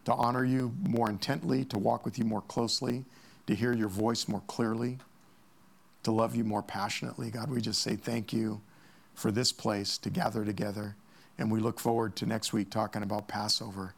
[0.06, 3.06] to honor you more intently, to walk with you more closely
[3.52, 4.98] to hear your voice more clearly,
[6.04, 7.30] to love you more passionately.
[7.30, 8.62] God, we just say thank you
[9.14, 10.96] for this place to gather together.
[11.38, 13.94] And we look forward to next week talking about Passover,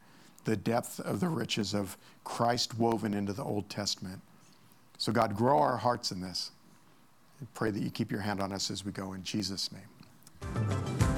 [0.46, 4.22] the depth of the riches of Christ woven into the Old Testament.
[4.98, 6.50] So, God, grow our hearts in this.
[7.40, 11.13] I pray that you keep your hand on us as we go in Jesus' name.